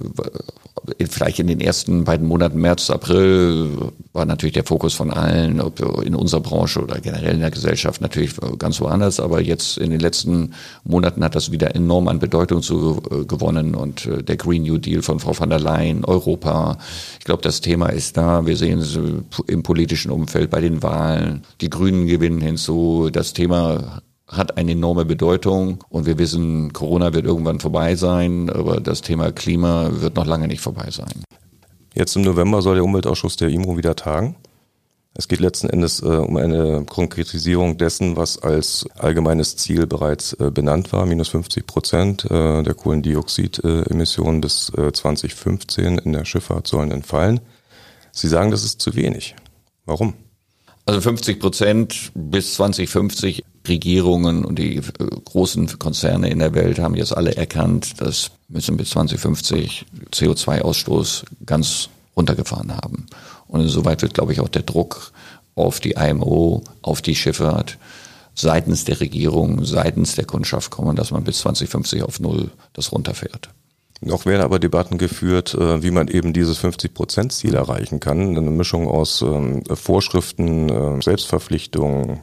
vielleicht 1.10 1.40
in 1.40 1.48
den 1.48 1.60
ersten 1.60 2.04
beiden 2.04 2.28
Monaten 2.28 2.60
März, 2.60 2.90
April 2.90 3.92
war 4.14 4.26
natürlich 4.26 4.54
der 4.54 4.64
Fokus 4.64 4.94
von 4.94 5.12
allen, 5.12 5.60
ob 5.60 5.80
in 6.04 6.16
unserer 6.16 6.42
Branche 6.42 6.82
oder 6.82 7.00
generell 7.00 7.34
in 7.34 7.42
der 7.42 7.52
Gesellschaft 7.52 8.02
natürlich 8.02 8.36
ganz 8.58 8.80
woanders. 8.80 9.20
Aber 9.20 9.42
jetzt 9.42 9.78
in 9.78 9.92
den 9.92 10.00
letzten 10.00 10.54
Monaten 10.84 11.24
hat 11.24 11.36
das 11.36 11.52
wieder 11.52 11.76
enorm 11.76 12.08
an 12.08 12.20
Bedeutung 12.20 12.62
zu, 12.62 13.02
äh, 13.12 13.26
gewonnen 13.26 13.76
und 13.76 14.06
äh, 14.06 14.24
der 14.24 14.38
Green 14.38 14.64
New 14.64 14.78
Deal 14.78 15.02
von 15.02 15.20
Frau 15.20 15.38
van 15.38 15.50
der 15.50 15.60
Leyen, 15.60 16.06
Europa. 16.06 16.78
Ich 17.20 17.26
glaube, 17.26 17.42
das 17.42 17.62
Thema 17.62 17.88
ist 17.90 18.18
da. 18.18 18.46
Wir 18.46 18.56
sehen 18.56 18.80
es 18.80 18.98
im 19.48 19.64
politischen 19.64 20.12
Umfeld 20.12 20.50
bei 20.50 20.62
den 20.62 20.84
Wahlen. 20.84 21.44
Die 21.62 21.70
Grünen 21.70 22.08
gewinnen 22.08 22.42
hinzu. 22.42 22.97
Das 23.12 23.34
Thema 23.34 24.02
hat 24.28 24.58
eine 24.58 24.72
enorme 24.74 25.06
Bedeutung 25.06 25.84
und 25.90 26.06
wir 26.06 26.18
wissen, 26.18 26.74
Corona 26.74 27.14
wird 27.14 27.26
irgendwann 27.26 27.60
vorbei 27.60 27.96
sein, 27.96 28.50
aber 28.50 28.82
das 28.82 29.02
Thema 29.02 29.32
Klima 29.32 29.90
wird 30.02 30.16
noch 30.16 30.26
lange 30.26 30.48
nicht 30.48 30.62
vorbei 30.62 30.90
sein. 30.92 31.24
Jetzt 31.94 32.16
im 32.16 32.24
November 32.24 32.62
soll 32.62 32.76
der 32.76 32.84
Umweltausschuss 32.84 33.38
der 33.38 33.50
IMO 33.50 33.78
wieder 33.78 33.96
tagen. 33.96 34.36
Es 35.20 35.28
geht 35.28 35.40
letzten 35.40 35.68
Endes 35.68 36.04
äh, 36.04 36.06
um 36.06 36.38
eine 36.38 36.86
Konkretisierung 36.86 37.78
dessen, 37.78 38.18
was 38.18 38.38
als 38.38 38.86
allgemeines 39.00 39.56
Ziel 39.56 39.88
bereits 39.88 40.34
äh, 40.34 40.52
benannt 40.52 40.94
war, 40.94 41.08
minus 41.08 41.30
50 41.30 41.66
Prozent 41.66 42.26
äh, 42.26 42.62
der 42.62 42.76
Kohlendioxidemissionen 42.76 44.42
bis 44.42 44.72
2015 44.94 45.98
äh, 45.98 46.02
in 46.04 46.14
der 46.14 46.24
Schifffahrt 46.24 46.68
sollen 46.68 46.92
entfallen. 46.92 47.40
Sie 48.12 48.28
sagen, 48.28 48.52
das 48.52 48.64
ist 48.64 48.80
zu 48.80 48.96
wenig. 48.96 49.36
Warum? 49.86 50.14
Also 50.88 51.02
50 51.02 51.42
Prozent 51.42 52.12
bis 52.16 52.54
2050 52.54 53.44
Regierungen 53.68 54.46
und 54.46 54.58
die 54.58 54.78
äh, 54.78 54.82
großen 55.26 55.78
Konzerne 55.80 56.30
in 56.30 56.40
der 56.40 56.56
Welt 56.56 56.80
haben 56.80 56.96
jetzt 56.96 57.16
alle 57.16 57.36
erkannt, 57.36 58.00
dass 58.00 58.32
müssen 58.48 58.78
bis 58.78 58.92
2050 58.92 59.86
CO2-Ausstoß 60.14 61.26
ganz 61.46 61.90
runtergefahren 62.16 62.78
haben. 62.78 63.08
Und 63.50 63.60
insoweit 63.60 64.02
wird, 64.02 64.14
glaube 64.14 64.32
ich, 64.32 64.40
auch 64.40 64.48
der 64.48 64.62
Druck 64.62 65.12
auf 65.56 65.82
die 65.82 65.96
IMO, 66.00 66.64
auf 66.82 67.02
die 67.02 67.16
Schifffahrt 67.16 67.78
seitens 68.34 68.86
der 68.86 69.02
Regierung, 69.02 69.66
seitens 69.66 70.16
der 70.16 70.24
Kundschaft 70.24 70.72
kommen, 70.72 70.96
dass 70.96 71.12
man 71.12 71.26
bis 71.26 71.40
2050 71.40 72.02
auf 72.04 72.22
Null 72.22 72.50
das 72.72 72.94
runterfährt. 72.94 73.50
Noch 74.02 74.26
werden 74.26 74.42
aber 74.42 74.60
Debatten 74.60 74.98
geführt, 74.98 75.56
äh, 75.56 75.82
wie 75.82 75.92
man 75.92 76.08
eben 76.08 76.34
dieses 76.34 76.64
50-Prozent-Ziel 76.64 77.56
erreichen 77.56 78.00
kann. 78.00 78.38
Eine 78.38 78.52
Mischung 78.52 78.88
aus 78.88 79.22
ähm, 79.22 79.64
Vorschriften, 79.66 80.70
äh, 80.70 81.02
Selbstverpflichtungen, 81.02 82.20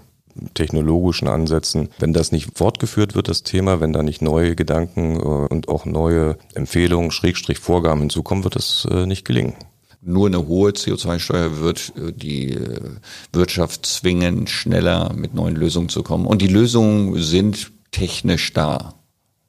technologischen 0.54 1.26
Ansätzen. 1.26 1.88
Wenn 1.98 2.12
das 2.12 2.32
nicht 2.32 2.56
fortgeführt 2.56 3.14
wird, 3.14 3.28
das 3.28 3.42
Thema, 3.42 3.80
wenn 3.80 3.92
da 3.92 4.02
nicht 4.02 4.22
neue 4.22 4.54
Gedanken 4.54 5.16
äh, 5.16 5.18
und 5.18 5.68
auch 5.68 5.84
neue 5.84 6.38
Empfehlungen, 6.54 7.10
Schrägstrich 7.10 7.58
Vorgaben 7.58 8.00
hinzukommen, 8.02 8.44
wird 8.44 8.56
es 8.56 8.86
nicht 9.06 9.24
gelingen. 9.24 9.54
Nur 10.06 10.26
eine 10.26 10.46
hohe 10.46 10.72
CO2-Steuer 10.72 11.60
wird 11.60 11.94
die 11.96 12.58
Wirtschaft 13.32 13.86
zwingen, 13.86 14.46
schneller 14.46 15.14
mit 15.14 15.32
neuen 15.32 15.56
Lösungen 15.56 15.88
zu 15.88 16.02
kommen. 16.02 16.26
Und 16.26 16.42
die 16.42 16.48
Lösungen 16.48 17.22
sind 17.22 17.72
technisch 17.90 18.52
da. 18.52 18.96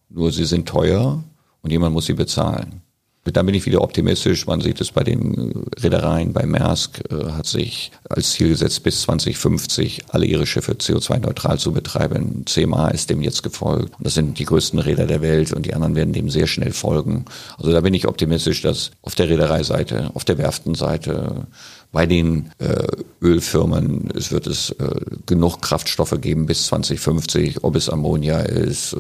Nur 0.09 0.31
sie 0.31 0.45
sind 0.45 0.69
teuer 0.69 1.25
und 1.65 1.71
jemand 1.71 1.93
muss 1.93 2.05
sie 2.05 2.13
bezahlen. 2.13 2.81
Da 3.23 3.41
bin 3.41 3.55
ich 3.55 3.65
wieder 3.65 3.81
optimistisch. 3.81 4.45
Man 4.45 4.61
sieht 4.61 4.79
es 4.81 4.91
bei 4.91 5.03
den 5.03 5.65
Reedereien, 5.79 6.31
bei 6.31 6.45
Maersk 6.45 7.01
äh, 7.09 7.31
hat 7.31 7.47
sich 7.47 7.91
als 8.07 8.33
Ziel 8.33 8.49
gesetzt, 8.49 8.83
bis 8.83 9.01
2050 9.01 10.03
alle 10.09 10.27
ihre 10.27 10.45
Schiffe 10.45 10.73
CO2-neutral 10.73 11.57
zu 11.57 11.71
betreiben. 11.71 12.45
CMA 12.45 12.89
ist 12.89 13.09
dem 13.09 13.23
jetzt 13.23 13.41
gefolgt. 13.41 13.97
Und 13.97 14.05
das 14.05 14.13
sind 14.13 14.37
die 14.37 14.45
größten 14.45 14.77
Räder 14.77 15.07
der 15.07 15.23
Welt 15.23 15.53
und 15.53 15.65
die 15.65 15.73
anderen 15.73 15.95
werden 15.95 16.13
dem 16.13 16.29
sehr 16.29 16.45
schnell 16.45 16.71
folgen. 16.71 17.25
Also 17.57 17.71
da 17.71 17.81
bin 17.81 17.95
ich 17.95 18.07
optimistisch, 18.07 18.61
dass 18.61 18.91
auf 19.01 19.15
der 19.15 19.27
Reedereiseite, 19.27 20.11
auf 20.13 20.23
der 20.23 20.37
Werftenseite, 20.37 21.47
bei 21.95 22.05
den 22.05 22.51
äh, 22.59 22.87
Ölfirmen. 23.21 24.09
Es 24.13 24.29
wird 24.33 24.47
es 24.47 24.69
äh, 24.71 24.89
genug 25.25 25.61
Kraftstoffe 25.61 26.19
geben 26.19 26.45
bis 26.45 26.65
2050, 26.65 27.63
ob 27.63 27.77
es 27.77 27.89
Ammonia 27.89 28.39
ist, 28.41 28.91
äh, 28.91 28.97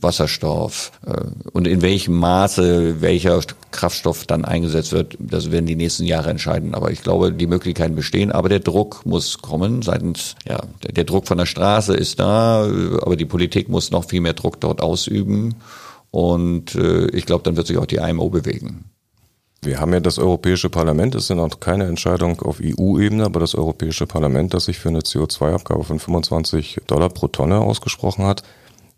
Wasserstoff 0.00 0.92
äh, 1.04 1.12
und 1.52 1.66
in 1.66 1.82
welchem 1.82 2.14
Maße 2.14 3.02
welcher 3.02 3.38
Kraftstoff 3.70 4.24
dann 4.24 4.46
eingesetzt 4.46 4.92
wird, 4.92 5.18
das 5.20 5.50
werden 5.50 5.66
die 5.66 5.76
nächsten 5.76 6.04
Jahre 6.04 6.30
entscheiden. 6.30 6.74
Aber 6.74 6.90
ich 6.90 7.02
glaube, 7.02 7.32
die 7.32 7.46
Möglichkeiten 7.46 7.94
bestehen, 7.94 8.32
aber 8.32 8.48
der 8.48 8.60
Druck 8.60 9.04
muss 9.04 9.42
kommen 9.42 9.82
seitens, 9.82 10.36
ja, 10.48 10.62
der, 10.90 11.04
Druck 11.04 11.28
von 11.28 11.36
der 11.36 11.44
Straße 11.44 11.94
ist 11.94 12.18
da, 12.18 12.62
aber 13.02 13.16
die 13.16 13.26
Politik 13.26 13.68
muss 13.68 13.90
noch 13.90 14.08
viel 14.08 14.22
mehr 14.22 14.32
Druck 14.32 14.58
dort 14.62 14.80
ausüben. 14.80 15.56
Und 16.10 16.76
äh, 16.76 17.08
ich 17.08 17.26
glaube, 17.26 17.44
dann 17.44 17.58
wird 17.58 17.66
sich 17.66 17.76
auch 17.76 17.84
die 17.84 17.96
IMO 17.96 18.30
bewegen. 18.30 18.86
Wir 19.62 19.80
haben 19.80 19.92
ja 19.92 20.00
das 20.00 20.18
Europäische 20.18 20.70
Parlament, 20.70 21.14
es 21.14 21.28
ja 21.28 21.34
noch 21.34 21.60
keine 21.60 21.86
Entscheidung 21.86 22.40
auf 22.42 22.60
EU-Ebene, 22.62 23.24
aber 23.24 23.40
das 23.40 23.54
Europäische 23.54 24.06
Parlament, 24.06 24.54
das 24.54 24.66
sich 24.66 24.78
für 24.78 24.90
eine 24.90 25.00
CO2-Abgabe 25.00 25.82
von 25.82 25.98
25 25.98 26.82
Dollar 26.86 27.08
pro 27.08 27.28
Tonne 27.28 27.58
ausgesprochen 27.58 28.26
hat, 28.26 28.42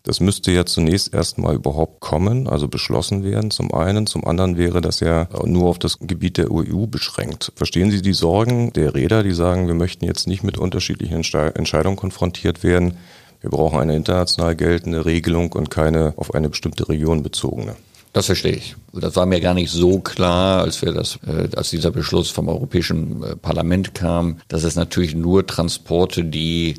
das 0.08 0.20
müsste 0.20 0.52
ja 0.52 0.64
zunächst 0.64 1.12
erstmal 1.12 1.54
überhaupt 1.54 2.00
kommen, 2.00 2.48
also 2.48 2.66
beschlossen 2.68 3.24
werden 3.24 3.50
zum 3.50 3.74
einen. 3.74 4.06
Zum 4.06 4.24
anderen 4.24 4.56
wäre 4.56 4.80
das 4.80 5.00
ja 5.00 5.28
nur 5.44 5.68
auf 5.68 5.78
das 5.78 5.98
Gebiet 5.98 6.38
der 6.38 6.50
EU 6.50 6.86
beschränkt. 6.86 7.52
Verstehen 7.56 7.90
Sie 7.90 8.00
die 8.00 8.14
Sorgen 8.14 8.72
der 8.72 8.94
Räder, 8.94 9.22
die 9.22 9.32
sagen, 9.32 9.66
wir 9.66 9.74
möchten 9.74 10.06
jetzt 10.06 10.26
nicht 10.26 10.42
mit 10.42 10.56
unterschiedlichen 10.56 11.16
Entscheidungen 11.16 11.96
konfrontiert 11.96 12.62
werden. 12.62 12.96
Wir 13.40 13.50
brauchen 13.50 13.80
eine 13.80 13.96
international 13.96 14.56
geltende 14.56 15.04
Regelung 15.04 15.52
und 15.52 15.70
keine 15.70 16.14
auf 16.16 16.34
eine 16.34 16.48
bestimmte 16.48 16.88
Region 16.88 17.22
bezogene. 17.22 17.76
Das 18.18 18.26
verstehe 18.26 18.56
ich. 18.56 18.74
Das 18.92 19.14
war 19.14 19.26
mir 19.26 19.40
gar 19.40 19.54
nicht 19.54 19.70
so 19.70 20.00
klar, 20.00 20.62
als 20.62 20.82
wir 20.82 20.90
das, 20.90 21.20
äh, 21.24 21.54
als 21.54 21.70
dieser 21.70 21.92
Beschluss 21.92 22.30
vom 22.30 22.48
Europäischen 22.48 23.22
äh, 23.22 23.36
Parlament 23.36 23.94
kam, 23.94 24.38
dass 24.48 24.64
es 24.64 24.74
natürlich 24.74 25.14
nur 25.14 25.46
Transporte, 25.46 26.24
die 26.24 26.74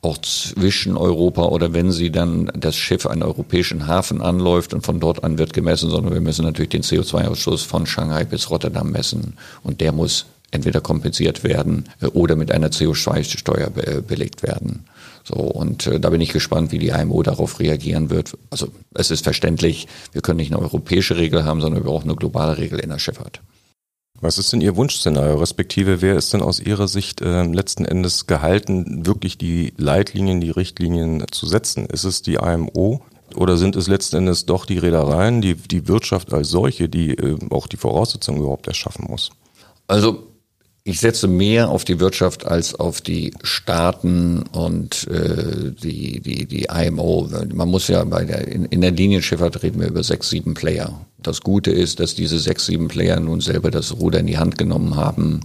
auch 0.00 0.16
zwischen 0.16 0.96
Europa 0.96 1.42
oder 1.42 1.74
wenn 1.74 1.92
sie 1.92 2.10
dann 2.10 2.50
das 2.58 2.74
Schiff 2.74 3.06
einen 3.06 3.22
europäischen 3.22 3.86
Hafen 3.86 4.22
anläuft 4.22 4.72
und 4.72 4.80
von 4.80 4.98
dort 4.98 5.24
an 5.24 5.36
wird 5.36 5.52
gemessen, 5.52 5.90
sondern 5.90 6.14
wir 6.14 6.22
müssen 6.22 6.46
natürlich 6.46 6.70
den 6.70 6.82
CO2-Ausstoß 6.82 7.66
von 7.66 7.84
Shanghai 7.84 8.24
bis 8.24 8.48
Rotterdam 8.48 8.90
messen 8.90 9.36
und 9.62 9.82
der 9.82 9.92
muss 9.92 10.24
entweder 10.52 10.80
kompensiert 10.80 11.44
werden 11.44 11.84
äh, 12.00 12.06
oder 12.06 12.34
mit 12.34 12.50
einer 12.50 12.70
CO2-Steuer 12.70 13.68
belegt 14.00 14.42
werden. 14.42 14.86
So, 15.28 15.34
und 15.34 15.86
äh, 15.86 16.00
da 16.00 16.08
bin 16.08 16.22
ich 16.22 16.32
gespannt, 16.32 16.72
wie 16.72 16.78
die 16.78 16.88
IMO 16.88 17.22
darauf 17.22 17.60
reagieren 17.60 18.08
wird. 18.08 18.38
Also 18.48 18.68
es 18.94 19.10
ist 19.10 19.24
verständlich, 19.24 19.86
wir 20.12 20.22
können 20.22 20.38
nicht 20.38 20.52
eine 20.52 20.62
europäische 20.62 21.18
Regel 21.18 21.44
haben, 21.44 21.60
sondern 21.60 21.82
wir 21.82 21.90
brauchen 21.90 22.08
eine 22.08 22.16
globale 22.16 22.56
Regel 22.56 22.78
in 22.78 22.88
der 22.88 22.98
Schifffahrt. 22.98 23.42
Was 24.20 24.38
ist 24.38 24.52
denn 24.52 24.62
Ihr 24.62 24.74
Wunschszenario, 24.74 25.36
respektive 25.36 26.00
wer 26.00 26.16
ist 26.16 26.32
denn 26.32 26.40
aus 26.40 26.60
Ihrer 26.60 26.88
Sicht 26.88 27.20
äh, 27.20 27.42
letzten 27.42 27.84
Endes 27.84 28.26
gehalten, 28.26 29.06
wirklich 29.06 29.36
die 29.36 29.74
Leitlinien, 29.76 30.40
die 30.40 30.50
Richtlinien 30.50 31.24
zu 31.30 31.46
setzen? 31.46 31.84
Ist 31.86 32.04
es 32.04 32.22
die 32.22 32.34
IMO 32.36 33.02
oder 33.36 33.58
sind 33.58 33.76
es 33.76 33.86
letzten 33.86 34.16
Endes 34.16 34.46
doch 34.46 34.64
die 34.64 34.78
Reedereien, 34.78 35.42
die, 35.42 35.56
die 35.56 35.88
Wirtschaft 35.88 36.32
als 36.32 36.48
solche, 36.48 36.88
die 36.88 37.10
äh, 37.10 37.36
auch 37.50 37.66
die 37.66 37.76
Voraussetzungen 37.76 38.40
überhaupt 38.40 38.66
erschaffen 38.66 39.04
muss? 39.08 39.30
Also 39.86 40.27
ich 40.84 41.00
setze 41.00 41.28
mehr 41.28 41.68
auf 41.68 41.84
die 41.84 42.00
Wirtschaft 42.00 42.46
als 42.46 42.74
auf 42.74 43.00
die 43.00 43.34
Staaten 43.42 44.42
und 44.52 45.06
äh, 45.08 45.72
die, 45.72 46.20
die, 46.20 46.46
die 46.46 46.66
IMO. 46.72 47.28
Man 47.52 47.68
muss 47.68 47.88
ja 47.88 48.02
bei 48.04 48.24
der, 48.24 48.48
in, 48.48 48.64
in 48.66 48.80
der 48.80 48.92
Linienschifffahrt 48.92 49.62
reden 49.62 49.80
wir 49.80 49.88
über 49.88 50.02
sechs, 50.02 50.30
sieben 50.30 50.54
Player. 50.54 50.98
Das 51.18 51.42
Gute 51.42 51.70
ist, 51.70 52.00
dass 52.00 52.14
diese 52.14 52.38
sechs, 52.38 52.66
sieben 52.66 52.88
Player 52.88 53.20
nun 53.20 53.40
selber 53.40 53.70
das 53.70 53.98
Ruder 53.98 54.20
in 54.20 54.26
die 54.26 54.38
Hand 54.38 54.56
genommen 54.56 54.96
haben 54.96 55.40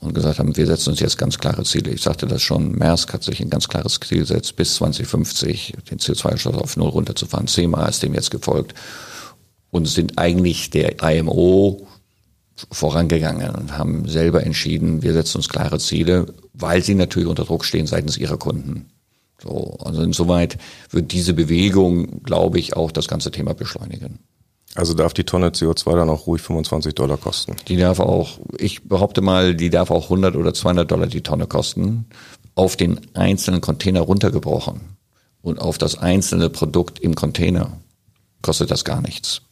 und 0.00 0.14
gesagt 0.14 0.38
haben, 0.38 0.56
wir 0.56 0.66
setzen 0.66 0.90
uns 0.90 1.00
jetzt 1.00 1.18
ganz 1.18 1.38
klare 1.38 1.64
Ziele. 1.64 1.90
Ich 1.90 2.02
sagte 2.02 2.26
das 2.26 2.40
schon, 2.40 2.72
Maersk 2.72 3.12
hat 3.12 3.24
sich 3.24 3.40
ein 3.40 3.50
ganz 3.50 3.68
klares 3.68 3.98
Ziel 4.00 4.20
gesetzt, 4.20 4.56
bis 4.56 4.76
2050 4.76 5.74
den 5.90 5.98
CO2-Ausstoß 5.98 6.54
auf 6.54 6.76
Null 6.76 6.90
runterzufahren. 6.90 7.48
CMA 7.48 7.86
ist 7.86 8.02
dem 8.02 8.14
jetzt 8.14 8.30
gefolgt 8.30 8.74
und 9.70 9.86
sind 9.86 10.18
eigentlich 10.18 10.70
der 10.70 11.02
IMO 11.02 11.86
vorangegangen 12.70 13.50
und 13.54 13.76
haben 13.76 14.08
selber 14.08 14.44
entschieden, 14.44 15.02
wir 15.02 15.12
setzen 15.12 15.38
uns 15.38 15.48
klare 15.48 15.78
Ziele, 15.78 16.26
weil 16.52 16.82
sie 16.82 16.94
natürlich 16.94 17.28
unter 17.28 17.44
Druck 17.44 17.64
stehen 17.64 17.86
seitens 17.86 18.16
ihrer 18.16 18.36
Kunden. 18.36 18.90
So, 19.42 19.76
also 19.84 20.02
insoweit 20.02 20.58
wird 20.90 21.12
diese 21.12 21.32
Bewegung, 21.32 22.22
glaube 22.22 22.58
ich, 22.58 22.76
auch 22.76 22.90
das 22.90 23.06
ganze 23.06 23.30
Thema 23.30 23.54
beschleunigen. 23.54 24.18
Also 24.74 24.94
darf 24.94 25.14
die 25.14 25.24
Tonne 25.24 25.50
CO2 25.50 25.96
dann 25.96 26.10
auch 26.10 26.26
ruhig 26.26 26.42
25 26.42 26.94
Dollar 26.94 27.16
kosten? 27.16 27.56
Die 27.68 27.76
darf 27.76 28.00
auch, 28.00 28.38
ich 28.58 28.84
behaupte 28.84 29.20
mal, 29.20 29.54
die 29.54 29.70
darf 29.70 29.90
auch 29.90 30.04
100 30.04 30.36
oder 30.36 30.52
200 30.52 30.90
Dollar 30.90 31.06
die 31.06 31.22
Tonne 31.22 31.46
kosten, 31.46 32.06
auf 32.54 32.76
den 32.76 33.00
einzelnen 33.14 33.60
Container 33.60 34.00
runtergebrochen 34.00 34.80
und 35.42 35.60
auf 35.60 35.78
das 35.78 35.96
einzelne 35.98 36.50
Produkt 36.50 36.98
im 36.98 37.14
Container 37.14 37.78
kostet 38.42 38.70
das 38.70 38.84
gar 38.84 39.00
nichts. 39.00 39.42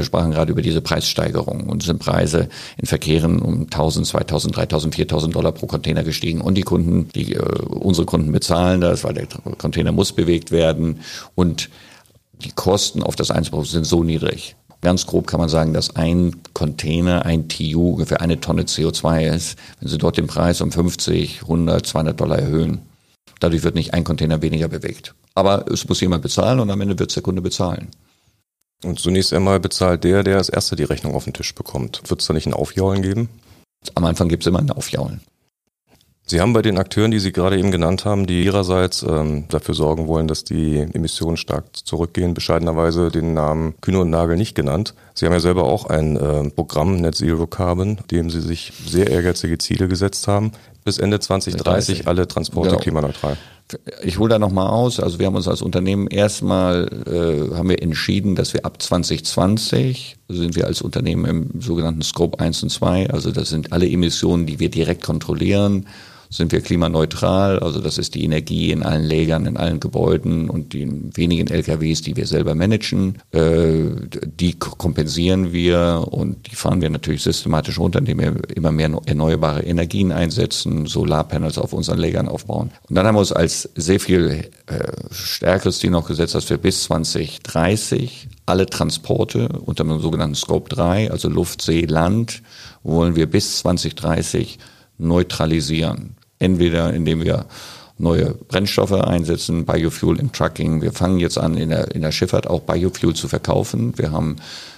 Wir 0.00 0.06
sprachen 0.06 0.30
gerade 0.30 0.50
über 0.50 0.62
diese 0.62 0.80
Preissteigerung 0.80 1.68
und 1.68 1.82
sind 1.82 1.98
Preise 1.98 2.48
in 2.78 2.86
Verkehren 2.86 3.42
um 3.42 3.64
1000, 3.64 4.06
2000, 4.06 4.56
3000, 4.56 4.94
4000 4.94 5.34
Dollar 5.34 5.52
pro 5.52 5.66
Container 5.66 6.02
gestiegen 6.02 6.40
und 6.40 6.54
die 6.54 6.62
Kunden, 6.62 7.10
die 7.14 7.34
äh, 7.34 7.38
unsere 7.68 8.06
Kunden 8.06 8.32
bezahlen 8.32 8.80
das, 8.80 9.04
weil 9.04 9.12
der 9.12 9.26
Container 9.58 9.92
muss 9.92 10.14
bewegt 10.14 10.52
werden 10.52 11.00
und 11.34 11.68
die 12.42 12.50
Kosten 12.52 13.02
auf 13.02 13.14
das 13.14 13.30
Einzelprodukt 13.30 13.68
sind 13.68 13.84
so 13.84 14.02
niedrig. 14.02 14.56
Ganz 14.80 15.04
grob 15.04 15.26
kann 15.26 15.38
man 15.38 15.50
sagen, 15.50 15.74
dass 15.74 15.94
ein 15.96 16.36
Container, 16.54 17.26
ein 17.26 17.50
TU 17.50 17.90
ungefähr 17.90 18.22
eine 18.22 18.40
Tonne 18.40 18.62
CO2 18.62 19.34
ist. 19.34 19.58
Wenn 19.80 19.90
Sie 19.90 19.98
dort 19.98 20.16
den 20.16 20.28
Preis 20.28 20.62
um 20.62 20.72
50, 20.72 21.42
100, 21.42 21.86
200 21.86 22.18
Dollar 22.18 22.38
erhöhen, 22.38 22.78
dadurch 23.38 23.64
wird 23.64 23.74
nicht 23.74 23.92
ein 23.92 24.04
Container 24.04 24.40
weniger 24.40 24.68
bewegt. 24.68 25.14
Aber 25.34 25.70
es 25.70 25.86
muss 25.86 26.00
jemand 26.00 26.22
bezahlen 26.22 26.60
und 26.60 26.70
am 26.70 26.80
Ende 26.80 26.98
wird 26.98 27.10
es 27.10 27.14
der 27.14 27.22
Kunde 27.22 27.42
bezahlen. 27.42 27.88
Und 28.84 28.98
zunächst 28.98 29.32
einmal 29.32 29.60
bezahlt 29.60 30.04
der, 30.04 30.22
der 30.22 30.38
als 30.38 30.48
erster 30.48 30.76
die 30.76 30.84
Rechnung 30.84 31.14
auf 31.14 31.24
den 31.24 31.34
Tisch 31.34 31.54
bekommt. 31.54 32.02
Wird 32.06 32.20
es 32.20 32.26
da 32.26 32.34
nicht 32.34 32.46
ein 32.46 32.54
Aufjaulen 32.54 33.02
geben? 33.02 33.28
Am 33.94 34.04
Anfang 34.04 34.28
gibt 34.28 34.42
es 34.42 34.46
immer 34.46 34.58
ein 34.58 34.70
Aufjaulen. 34.70 35.20
Sie 36.30 36.40
haben 36.40 36.52
bei 36.52 36.62
den 36.62 36.78
Akteuren, 36.78 37.10
die 37.10 37.18
Sie 37.18 37.32
gerade 37.32 37.58
eben 37.58 37.72
genannt 37.72 38.04
haben, 38.04 38.24
die 38.24 38.44
ihrerseits 38.44 39.02
ähm, 39.02 39.46
dafür 39.48 39.74
sorgen 39.74 40.06
wollen, 40.06 40.28
dass 40.28 40.44
die 40.44 40.78
Emissionen 40.78 41.36
stark 41.36 41.64
zurückgehen, 41.74 42.34
bescheidenerweise 42.34 43.10
den 43.10 43.34
Namen 43.34 43.74
Kühne 43.80 43.98
und 43.98 44.10
Nagel 44.10 44.36
nicht 44.36 44.54
genannt. 44.54 44.94
Sie 45.14 45.26
haben 45.26 45.32
ja 45.32 45.40
selber 45.40 45.64
auch 45.64 45.86
ein 45.86 46.16
äh, 46.16 46.48
Programm 46.50 47.00
Net 47.00 47.16
Zero 47.16 47.48
Carbon, 47.48 47.98
dem 48.12 48.30
Sie 48.30 48.40
sich 48.40 48.72
sehr 48.86 49.10
ehrgeizige 49.10 49.58
Ziele 49.58 49.88
gesetzt 49.88 50.28
haben. 50.28 50.52
Bis 50.90 50.98
Ende 50.98 51.20
2030 51.20 51.98
30. 51.98 52.08
alle 52.08 52.26
Transporte 52.26 52.70
genau. 52.70 52.80
klimaneutral. 52.80 53.36
Ich 54.02 54.18
hole 54.18 54.30
da 54.30 54.40
nochmal 54.40 54.66
aus. 54.66 54.98
Also 54.98 55.20
wir 55.20 55.26
haben 55.26 55.36
uns 55.36 55.46
als 55.46 55.62
Unternehmen 55.62 56.08
erstmal 56.08 56.88
äh, 57.06 57.54
haben 57.54 57.68
wir 57.68 57.80
entschieden, 57.80 58.34
dass 58.34 58.54
wir 58.54 58.66
ab 58.66 58.82
2020 58.82 60.16
sind 60.28 60.56
wir 60.56 60.66
als 60.66 60.82
Unternehmen 60.82 61.24
im 61.26 61.60
sogenannten 61.60 62.02
Scope 62.02 62.40
1 62.40 62.64
und 62.64 62.70
2. 62.70 63.10
Also 63.10 63.30
das 63.30 63.50
sind 63.50 63.72
alle 63.72 63.88
Emissionen, 63.88 64.46
die 64.46 64.58
wir 64.58 64.68
direkt 64.68 65.04
kontrollieren 65.04 65.86
sind 66.30 66.52
wir 66.52 66.60
klimaneutral. 66.60 67.58
Also 67.58 67.80
das 67.80 67.98
ist 67.98 68.14
die 68.14 68.24
Energie 68.24 68.70
in 68.70 68.84
allen 68.84 69.02
Lägern, 69.02 69.46
in 69.46 69.56
allen 69.56 69.80
Gebäuden 69.80 70.48
und 70.48 70.72
den 70.72 71.10
wenigen 71.16 71.48
LKWs, 71.48 72.02
die 72.02 72.16
wir 72.16 72.26
selber 72.26 72.54
managen. 72.54 73.18
Äh, 73.32 73.86
die 74.24 74.54
kompensieren 74.58 75.52
wir 75.52 76.06
und 76.10 76.46
die 76.46 76.54
fahren 76.54 76.80
wir 76.80 76.88
natürlich 76.88 77.24
systematisch 77.24 77.78
runter, 77.78 77.98
indem 77.98 78.20
wir 78.20 78.36
immer 78.54 78.70
mehr 78.70 78.90
erneuerbare 79.06 79.62
Energien 79.62 80.12
einsetzen, 80.12 80.86
Solarpanels 80.86 81.58
auf 81.58 81.72
unseren 81.72 81.98
Lägern 81.98 82.28
aufbauen. 82.28 82.70
Und 82.88 82.94
dann 82.94 83.06
haben 83.06 83.16
wir 83.16 83.20
uns 83.20 83.32
als 83.32 83.68
sehr 83.74 83.98
viel 83.98 84.50
äh, 84.66 84.78
stärkeres 85.10 85.80
Ziel 85.80 85.90
noch 85.90 86.06
gesetzt, 86.06 86.36
dass 86.36 86.48
wir 86.48 86.58
bis 86.58 86.84
2030 86.84 88.28
alle 88.46 88.66
Transporte 88.66 89.48
unter 89.48 89.82
dem 89.82 90.00
sogenannten 90.00 90.36
Scope 90.36 90.68
3, 90.68 91.10
also 91.10 91.28
Luft, 91.28 91.60
See, 91.60 91.86
Land, 91.86 92.42
wollen 92.84 93.16
wir 93.16 93.26
bis 93.26 93.58
2030 93.58 94.58
neutralisieren. 94.98 96.16
Entweder 96.40 96.92
indem 96.92 97.22
wir 97.22 97.46
neue 98.00 98.34
Brennstoffe 98.34 98.92
einsetzen, 98.92 99.66
Biofuel 99.66 100.18
im 100.18 100.32
Trucking. 100.32 100.82
Wir 100.82 100.92
fangen 100.92 101.20
jetzt 101.20 101.38
an, 101.38 101.56
in 101.56 101.68
der, 101.68 101.94
in 101.94 102.02
der 102.02 102.12
Schifffahrt 102.12 102.48
auch 102.48 102.62
Biofuel 102.62 103.14
zu 103.14 103.28
verkaufen. 103.28 103.96
Wir 103.96 104.10
haben 104.10 104.36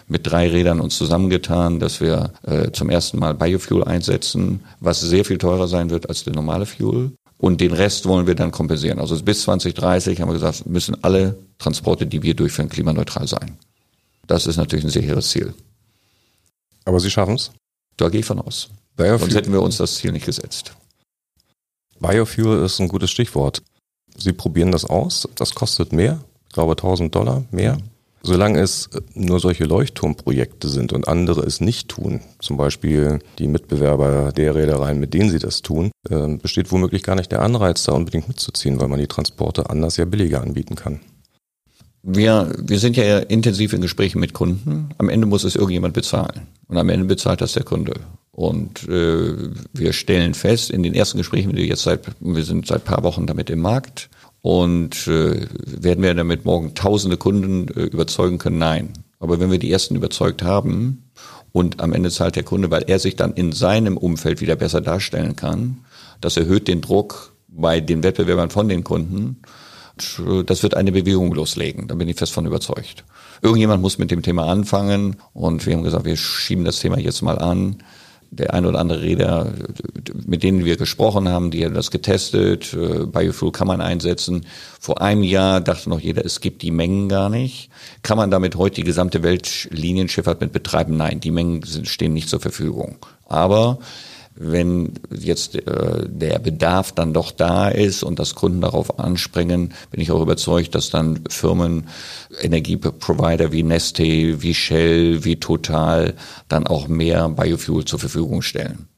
mit 0.08 0.26
drei 0.26 0.50
Rädern 0.50 0.80
uns 0.80 0.98
zusammengetan, 0.98 1.78
dass 1.78 2.00
wir 2.00 2.32
äh, 2.42 2.70
zum 2.72 2.90
ersten 2.90 3.18
Mal 3.18 3.34
Biofuel 3.34 3.84
einsetzen, 3.84 4.60
was 4.80 5.00
sehr 5.00 5.24
viel 5.24 5.38
teurer 5.38 5.68
sein 5.68 5.90
wird 5.90 6.08
als 6.08 6.24
der 6.24 6.34
normale 6.34 6.66
Fuel. 6.66 7.12
Und 7.38 7.60
den 7.60 7.72
Rest 7.72 8.06
wollen 8.06 8.26
wir 8.26 8.34
dann 8.34 8.50
kompensieren. 8.50 8.98
Also 8.98 9.20
bis 9.22 9.42
2030 9.42 10.20
haben 10.20 10.28
wir 10.28 10.34
gesagt, 10.34 10.66
müssen 10.66 11.02
alle 11.02 11.36
Transporte, 11.58 12.06
die 12.06 12.22
wir 12.22 12.34
durchführen, 12.34 12.68
klimaneutral 12.68 13.26
sein. 13.26 13.56
Das 14.26 14.46
ist 14.46 14.56
natürlich 14.56 14.84
ein 14.84 14.90
sehr 14.90 15.02
hehres 15.02 15.30
Ziel. 15.30 15.54
Aber 16.84 17.00
Sie 17.00 17.10
schaffen 17.10 17.34
es? 17.34 17.50
Da 17.96 18.08
gehe 18.08 18.20
ich 18.20 18.26
von 18.26 18.40
aus. 18.40 18.70
Biofuel. 18.96 19.18
Sonst 19.18 19.34
hätten 19.34 19.52
wir 19.52 19.62
uns 19.62 19.76
das 19.76 19.96
Ziel 19.96 20.12
nicht 20.12 20.26
gesetzt. 20.26 20.74
Biofuel 22.02 22.64
ist 22.64 22.80
ein 22.80 22.88
gutes 22.88 23.10
Stichwort. 23.10 23.62
Sie 24.16 24.32
probieren 24.32 24.72
das 24.72 24.84
aus. 24.84 25.28
Das 25.36 25.54
kostet 25.54 25.92
mehr. 25.92 26.20
Ich 26.48 26.52
glaube 26.52 26.72
1000 26.72 27.14
Dollar 27.14 27.44
mehr. 27.50 27.78
Solange 28.24 28.60
es 28.60 28.88
nur 29.14 29.40
solche 29.40 29.64
Leuchtturmprojekte 29.64 30.68
sind 30.68 30.92
und 30.92 31.08
andere 31.08 31.40
es 31.40 31.60
nicht 31.60 31.88
tun, 31.88 32.20
zum 32.38 32.56
Beispiel 32.56 33.18
die 33.38 33.48
Mitbewerber 33.48 34.30
der 34.30 34.54
Reedereien, 34.54 35.00
mit 35.00 35.12
denen 35.12 35.30
sie 35.30 35.40
das 35.40 35.62
tun, 35.62 35.90
äh, 36.08 36.28
besteht 36.36 36.70
womöglich 36.70 37.02
gar 37.02 37.16
nicht 37.16 37.32
der 37.32 37.42
Anreiz, 37.42 37.82
da 37.82 37.92
unbedingt 37.92 38.28
mitzuziehen, 38.28 38.80
weil 38.80 38.86
man 38.86 39.00
die 39.00 39.08
Transporte 39.08 39.70
anders 39.70 39.96
ja 39.96 40.04
billiger 40.04 40.40
anbieten 40.40 40.76
kann. 40.76 41.00
Wir, 42.04 42.52
wir 42.58 42.78
sind 42.78 42.96
ja 42.96 43.18
intensiv 43.20 43.72
in 43.72 43.80
Gesprächen 43.80 44.20
mit 44.20 44.34
Kunden. 44.34 44.90
Am 44.98 45.08
Ende 45.08 45.26
muss 45.26 45.44
es 45.44 45.56
irgendjemand 45.56 45.94
bezahlen. 45.94 46.48
Und 46.68 46.76
am 46.76 46.88
Ende 46.88 47.06
bezahlt 47.06 47.40
das 47.40 47.52
der 47.52 47.64
Kunde. 47.64 47.94
Und 48.34 48.88
äh, 48.88 49.50
wir 49.74 49.92
stellen 49.92 50.32
fest, 50.32 50.70
in 50.70 50.82
den 50.82 50.94
ersten 50.94 51.18
Gesprächen, 51.18 51.54
wir 51.54 51.66
jetzt 51.66 51.82
seit, 51.82 52.00
wir 52.20 52.44
sind 52.44 52.66
seit 52.66 52.84
paar 52.84 53.02
Wochen 53.02 53.26
damit 53.26 53.50
im 53.50 53.60
Markt 53.60 54.08
und 54.40 55.06
äh, 55.06 55.46
werden 55.66 56.02
wir 56.02 56.14
damit 56.14 56.46
morgen 56.46 56.74
tausende 56.74 57.18
Kunden 57.18 57.68
äh, 57.68 57.84
überzeugen 57.84 58.38
können? 58.38 58.58
Nein. 58.58 58.94
Aber 59.20 59.38
wenn 59.38 59.50
wir 59.50 59.58
die 59.58 59.70
ersten 59.70 59.94
überzeugt 59.94 60.42
haben 60.42 61.10
und 61.52 61.80
am 61.80 61.92
Ende 61.92 62.10
zahlt 62.10 62.34
der 62.34 62.42
Kunde, 62.42 62.70
weil 62.70 62.84
er 62.86 62.98
sich 62.98 63.16
dann 63.16 63.34
in 63.34 63.52
seinem 63.52 63.98
Umfeld 63.98 64.40
wieder 64.40 64.56
besser 64.56 64.80
darstellen 64.80 65.36
kann, 65.36 65.84
das 66.22 66.38
erhöht 66.38 66.68
den 66.68 66.80
Druck 66.80 67.34
bei 67.48 67.80
den 67.80 68.02
Wettbewerbern 68.02 68.48
von 68.48 68.66
den 68.66 68.82
Kunden. 68.82 69.42
Äh, 70.18 70.42
das 70.44 70.62
wird 70.62 70.74
eine 70.74 70.90
Bewegung 70.90 71.34
loslegen, 71.34 71.86
da 71.86 71.94
bin 71.94 72.08
ich 72.08 72.16
fest 72.16 72.32
von 72.32 72.46
überzeugt. 72.46 73.04
Irgendjemand 73.42 73.82
muss 73.82 73.98
mit 73.98 74.10
dem 74.10 74.22
Thema 74.22 74.46
anfangen 74.46 75.16
und 75.34 75.66
wir 75.66 75.74
haben 75.74 75.82
gesagt, 75.82 76.06
wir 76.06 76.16
schieben 76.16 76.64
das 76.64 76.80
Thema 76.80 76.98
jetzt 76.98 77.20
mal 77.20 77.38
an 77.38 77.76
der 78.32 78.54
ein 78.54 78.64
oder 78.64 78.78
andere 78.78 79.02
Räder, 79.02 79.52
mit 80.26 80.42
denen 80.42 80.64
wir 80.64 80.78
gesprochen 80.78 81.28
haben, 81.28 81.50
die 81.50 81.64
haben 81.64 81.74
das 81.74 81.90
getestet. 81.90 82.72
Äh, 82.72 83.04
Biofuel 83.04 83.52
kann 83.52 83.66
man 83.66 83.82
einsetzen. 83.82 84.46
Vor 84.80 85.02
einem 85.02 85.22
Jahr 85.22 85.60
dachte 85.60 85.90
noch 85.90 86.00
jeder, 86.00 86.24
es 86.24 86.40
gibt 86.40 86.62
die 86.62 86.70
Mengen 86.70 87.10
gar 87.10 87.28
nicht. 87.28 87.68
Kann 88.02 88.16
man 88.16 88.30
damit 88.30 88.56
heute 88.56 88.76
die 88.76 88.84
gesamte 88.84 89.22
Weltlinienschifffahrt 89.22 90.40
mit 90.40 90.52
betreiben? 90.52 90.96
Nein, 90.96 91.20
die 91.20 91.30
Mengen 91.30 91.62
stehen 91.84 92.14
nicht 92.14 92.30
zur 92.30 92.40
Verfügung. 92.40 92.96
Aber 93.28 93.78
wenn 94.34 94.94
jetzt 95.10 95.56
äh, 95.56 96.08
der 96.08 96.38
Bedarf 96.38 96.92
dann 96.92 97.12
doch 97.12 97.30
da 97.30 97.68
ist 97.68 98.02
und 98.02 98.18
das 98.18 98.34
Kunden 98.34 98.60
darauf 98.60 98.98
anspringen, 98.98 99.74
bin 99.90 100.00
ich 100.00 100.10
auch 100.10 100.22
überzeugt, 100.22 100.74
dass 100.74 100.90
dann 100.90 101.20
Firmen, 101.28 101.88
Energieprovider 102.40 103.52
wie 103.52 103.62
Neste, 103.62 104.42
wie 104.42 104.54
Shell, 104.54 105.24
wie 105.24 105.36
Total 105.36 106.14
dann 106.48 106.66
auch 106.66 106.88
mehr 106.88 107.28
Biofuel 107.28 107.84
zur 107.84 107.98
Verfügung 107.98 108.42
stellen. 108.42 108.88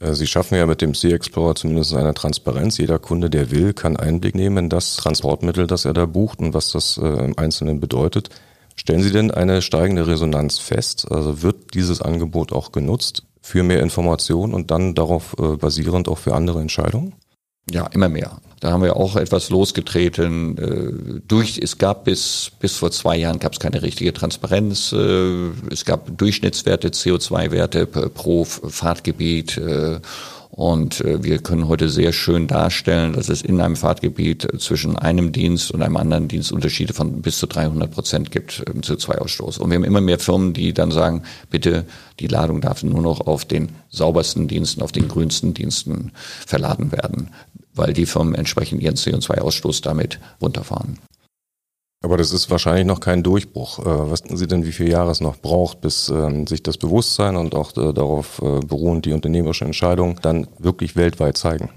Äh, 0.00 0.14
Sie 0.14 0.26
schaffen 0.26 0.56
ja 0.56 0.66
mit 0.66 0.82
dem 0.82 0.94
Sea 0.94 1.14
Explorer 1.14 1.54
zumindest 1.54 1.94
eine 1.94 2.14
Transparenz. 2.14 2.78
Jeder 2.78 2.98
Kunde, 2.98 3.30
der 3.30 3.50
will, 3.50 3.72
kann 3.72 3.96
Einblick 3.96 4.34
nehmen 4.34 4.58
in 4.58 4.68
das 4.68 4.96
Transportmittel, 4.96 5.66
das 5.66 5.84
er 5.84 5.94
da 5.94 6.06
bucht 6.06 6.38
und 6.40 6.54
was 6.54 6.70
das 6.72 6.98
äh, 6.98 7.06
im 7.06 7.38
Einzelnen 7.38 7.80
bedeutet. 7.80 8.30
Stellen 8.74 9.02
Sie 9.02 9.10
denn 9.10 9.30
eine 9.30 9.62
steigende 9.62 10.06
Resonanz 10.06 10.58
fest? 10.58 11.10
Also 11.10 11.42
wird 11.42 11.72
dieses 11.72 12.02
Angebot 12.02 12.52
auch 12.52 12.72
genutzt? 12.72 13.22
Für 13.46 13.62
mehr 13.62 13.80
Informationen 13.80 14.54
und 14.54 14.72
dann 14.72 14.96
darauf 14.96 15.36
äh, 15.38 15.56
basierend 15.56 16.08
auch 16.08 16.18
für 16.18 16.34
andere 16.34 16.60
Entscheidungen? 16.60 17.14
Ja, 17.70 17.86
immer 17.86 18.08
mehr. 18.08 18.40
Da 18.58 18.72
haben 18.72 18.82
wir 18.82 18.96
auch 18.96 19.14
etwas 19.14 19.50
losgetreten. 19.50 20.58
Äh, 20.58 21.20
durch, 21.28 21.58
es 21.58 21.78
gab 21.78 22.04
bis, 22.04 22.50
bis 22.58 22.74
vor 22.74 22.90
zwei 22.90 23.16
Jahren 23.16 23.38
gab 23.38 23.52
es 23.52 23.60
keine 23.60 23.82
richtige 23.82 24.12
Transparenz. 24.12 24.92
Äh, 24.92 25.50
es 25.70 25.84
gab 25.84 26.18
Durchschnittswerte, 26.18 26.88
CO2-Werte 26.88 27.86
pro 27.86 28.44
Fahrtgebiet. 28.44 29.60
Und 30.56 31.02
äh, 31.02 31.22
wir 31.22 31.38
können 31.38 31.68
heute 31.68 31.90
sehr 31.90 32.12
schön 32.12 32.46
darstellen, 32.46 33.12
dass 33.12 33.28
es 33.28 33.42
in 33.42 33.60
einem 33.60 33.76
Fahrtgebiet 33.76 34.44
äh, 34.44 34.58
zwischen 34.58 34.96
einem 34.96 35.30
Dienst 35.30 35.70
und 35.70 35.82
einem 35.82 35.98
anderen 35.98 36.28
Dienst 36.28 36.50
Unterschiede 36.50 36.94
von 36.94 37.20
bis 37.20 37.36
zu 37.38 37.46
300 37.46 37.90
Prozent 37.90 38.30
gibt 38.30 38.60
im 38.60 38.80
CO2-Ausstoß. 38.80 39.58
Und 39.58 39.68
wir 39.68 39.76
haben 39.76 39.84
immer 39.84 40.00
mehr 40.00 40.18
Firmen, 40.18 40.54
die 40.54 40.72
dann 40.72 40.90
sagen, 40.90 41.24
bitte, 41.50 41.84
die 42.20 42.26
Ladung 42.26 42.62
darf 42.62 42.82
nur 42.82 43.02
noch 43.02 43.20
auf 43.20 43.44
den 43.44 43.68
saubersten 43.90 44.48
Diensten, 44.48 44.80
auf 44.80 44.92
den 44.92 45.08
grünsten 45.08 45.52
Diensten 45.52 46.12
verladen 46.46 46.90
werden, 46.90 47.28
weil 47.74 47.92
die 47.92 48.06
Firmen 48.06 48.34
entsprechend 48.34 48.82
ihren 48.82 48.96
CO2-Ausstoß 48.96 49.82
damit 49.82 50.20
runterfahren. 50.40 50.98
Aber 52.06 52.18
das 52.18 52.30
ist 52.30 52.50
wahrscheinlich 52.50 52.86
noch 52.86 53.00
kein 53.00 53.24
Durchbruch. 53.24 53.80
Äh, 53.80 53.84
was 53.84 54.22
denken 54.22 54.36
Sie 54.36 54.46
denn, 54.46 54.64
wie 54.64 54.70
viele 54.70 54.90
Jahre 54.90 55.10
es 55.10 55.20
noch 55.20 55.38
braucht, 55.38 55.80
bis 55.80 56.08
ähm, 56.08 56.46
sich 56.46 56.62
das 56.62 56.76
Bewusstsein 56.76 57.34
und 57.34 57.56
auch 57.56 57.76
äh, 57.76 57.92
darauf 57.92 58.40
äh, 58.40 58.60
beruhend 58.60 59.06
die 59.06 59.12
unternehmerische 59.12 59.64
Entscheidung 59.64 60.20
dann 60.22 60.46
wirklich 60.60 60.94
weltweit 60.94 61.36
zeigen? 61.36 61.70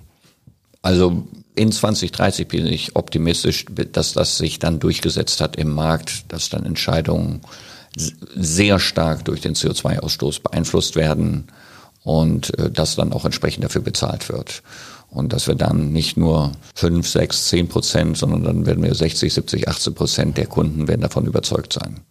Also 0.83 1.23
in 1.55 1.71
2030 1.71 2.47
bin 2.47 2.67
ich 2.67 2.95
optimistisch, 2.95 3.65
dass 3.91 4.13
das 4.13 4.37
sich 4.37 4.59
dann 4.59 4.79
durchgesetzt 4.79 5.41
hat 5.41 5.55
im 5.55 5.73
Markt, 5.73 6.31
dass 6.31 6.49
dann 6.49 6.63
Entscheidungen 6.63 7.41
sehr 8.35 8.77
stark 8.77 9.25
durch 9.25 9.41
den 9.41 9.55
CO2-Ausstoß 9.55 10.43
beeinflusst 10.43 10.95
werden 10.95 11.47
und 12.03 12.53
dass 12.71 12.95
dann 12.95 13.13
auch 13.13 13.25
entsprechend 13.25 13.63
dafür 13.63 13.81
bezahlt 13.81 14.29
wird. 14.29 14.61
Und 15.09 15.33
dass 15.33 15.47
wir 15.47 15.55
dann 15.55 15.91
nicht 15.91 16.17
nur 16.17 16.51
fünf, 16.75 17.07
sechs, 17.07 17.47
zehn 17.47 17.67
Prozent, 17.67 18.17
sondern 18.17 18.43
dann 18.43 18.65
werden 18.65 18.83
wir 18.83 18.93
60, 18.93 19.33
70, 19.33 19.67
80 19.67 19.95
Prozent 19.95 20.37
der 20.37 20.45
Kunden 20.45 20.87
werden 20.87 21.01
davon 21.01 21.25
überzeugt 21.25 21.73
sein. 21.73 22.01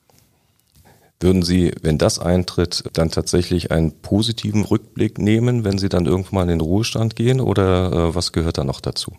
Würden 1.20 1.42
Sie, 1.42 1.72
wenn 1.82 1.98
das 1.98 2.20
eintritt, 2.20 2.84
dann 2.92 3.10
tatsächlich 3.10 3.72
einen 3.72 3.92
positiven 4.00 4.64
Rückblick 4.64 5.18
nehmen, 5.18 5.64
wenn 5.64 5.78
Sie 5.78 5.88
dann 5.88 6.06
irgendwann 6.06 6.48
in 6.48 6.58
den 6.58 6.60
Ruhestand 6.60 7.16
gehen 7.16 7.40
oder 7.40 7.92
äh, 7.92 8.14
was 8.14 8.32
gehört 8.32 8.58
da 8.58 8.64
noch 8.64 8.80
dazu? 8.80 9.12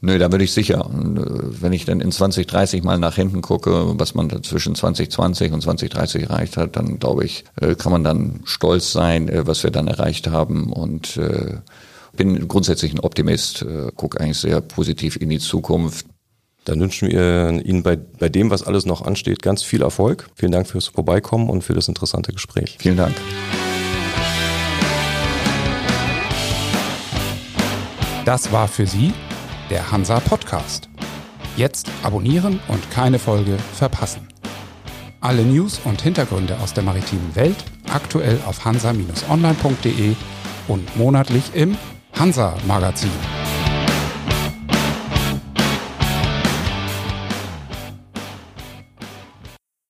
Nö, 0.00 0.16
da 0.16 0.30
würde 0.30 0.44
ich 0.44 0.52
sicher. 0.52 0.78
Äh, 0.78 1.60
wenn 1.60 1.72
ich 1.72 1.84
dann 1.84 2.00
in 2.00 2.12
2030 2.12 2.84
mal 2.84 2.98
nach 2.98 3.16
hinten 3.16 3.42
gucke, 3.42 3.98
was 3.98 4.14
man 4.14 4.28
da 4.28 4.40
zwischen 4.42 4.76
2020 4.76 5.52
und 5.52 5.60
2030 5.60 6.22
erreicht 6.24 6.56
hat, 6.56 6.76
dann 6.76 7.00
glaube 7.00 7.24
ich, 7.24 7.44
äh, 7.60 7.74
kann 7.74 7.90
man 7.90 8.04
dann 8.04 8.40
stolz 8.44 8.92
sein, 8.92 9.28
äh, 9.28 9.44
was 9.46 9.64
wir 9.64 9.72
dann 9.72 9.88
erreicht 9.88 10.28
haben 10.28 10.72
und 10.72 11.20
bin 12.18 12.48
grundsätzlich 12.48 12.92
ein 12.92 13.00
Optimist, 13.00 13.64
gucke 13.96 14.20
eigentlich 14.20 14.36
sehr 14.36 14.60
positiv 14.60 15.16
in 15.16 15.30
die 15.30 15.38
Zukunft. 15.38 16.04
Dann 16.66 16.80
wünschen 16.80 17.08
wir 17.08 17.64
Ihnen 17.64 17.82
bei, 17.82 17.96
bei 17.96 18.28
dem, 18.28 18.50
was 18.50 18.62
alles 18.62 18.84
noch 18.84 19.00
ansteht, 19.00 19.40
ganz 19.40 19.62
viel 19.62 19.80
Erfolg. 19.80 20.28
Vielen 20.34 20.52
Dank 20.52 20.66
fürs 20.66 20.88
Vorbeikommen 20.88 21.48
und 21.48 21.62
für 21.64 21.72
das 21.72 21.88
interessante 21.88 22.30
Gespräch. 22.30 22.76
Vielen 22.78 22.98
Dank. 22.98 23.14
Das 28.26 28.52
war 28.52 28.68
für 28.68 28.86
Sie 28.86 29.14
der 29.70 29.90
Hansa 29.90 30.20
Podcast. 30.20 30.90
Jetzt 31.56 31.90
abonnieren 32.02 32.60
und 32.68 32.90
keine 32.90 33.18
Folge 33.18 33.56
verpassen. 33.74 34.28
Alle 35.20 35.42
News 35.42 35.80
und 35.84 36.02
Hintergründe 36.02 36.58
aus 36.60 36.74
der 36.74 36.84
maritimen 36.84 37.34
Welt 37.34 37.56
aktuell 37.90 38.38
auf 38.46 38.66
hansa-online.de 38.66 40.14
und 40.68 40.96
monatlich 40.96 41.54
im 41.54 41.78
Hansa 42.18 42.52
Magazin. 42.66 43.57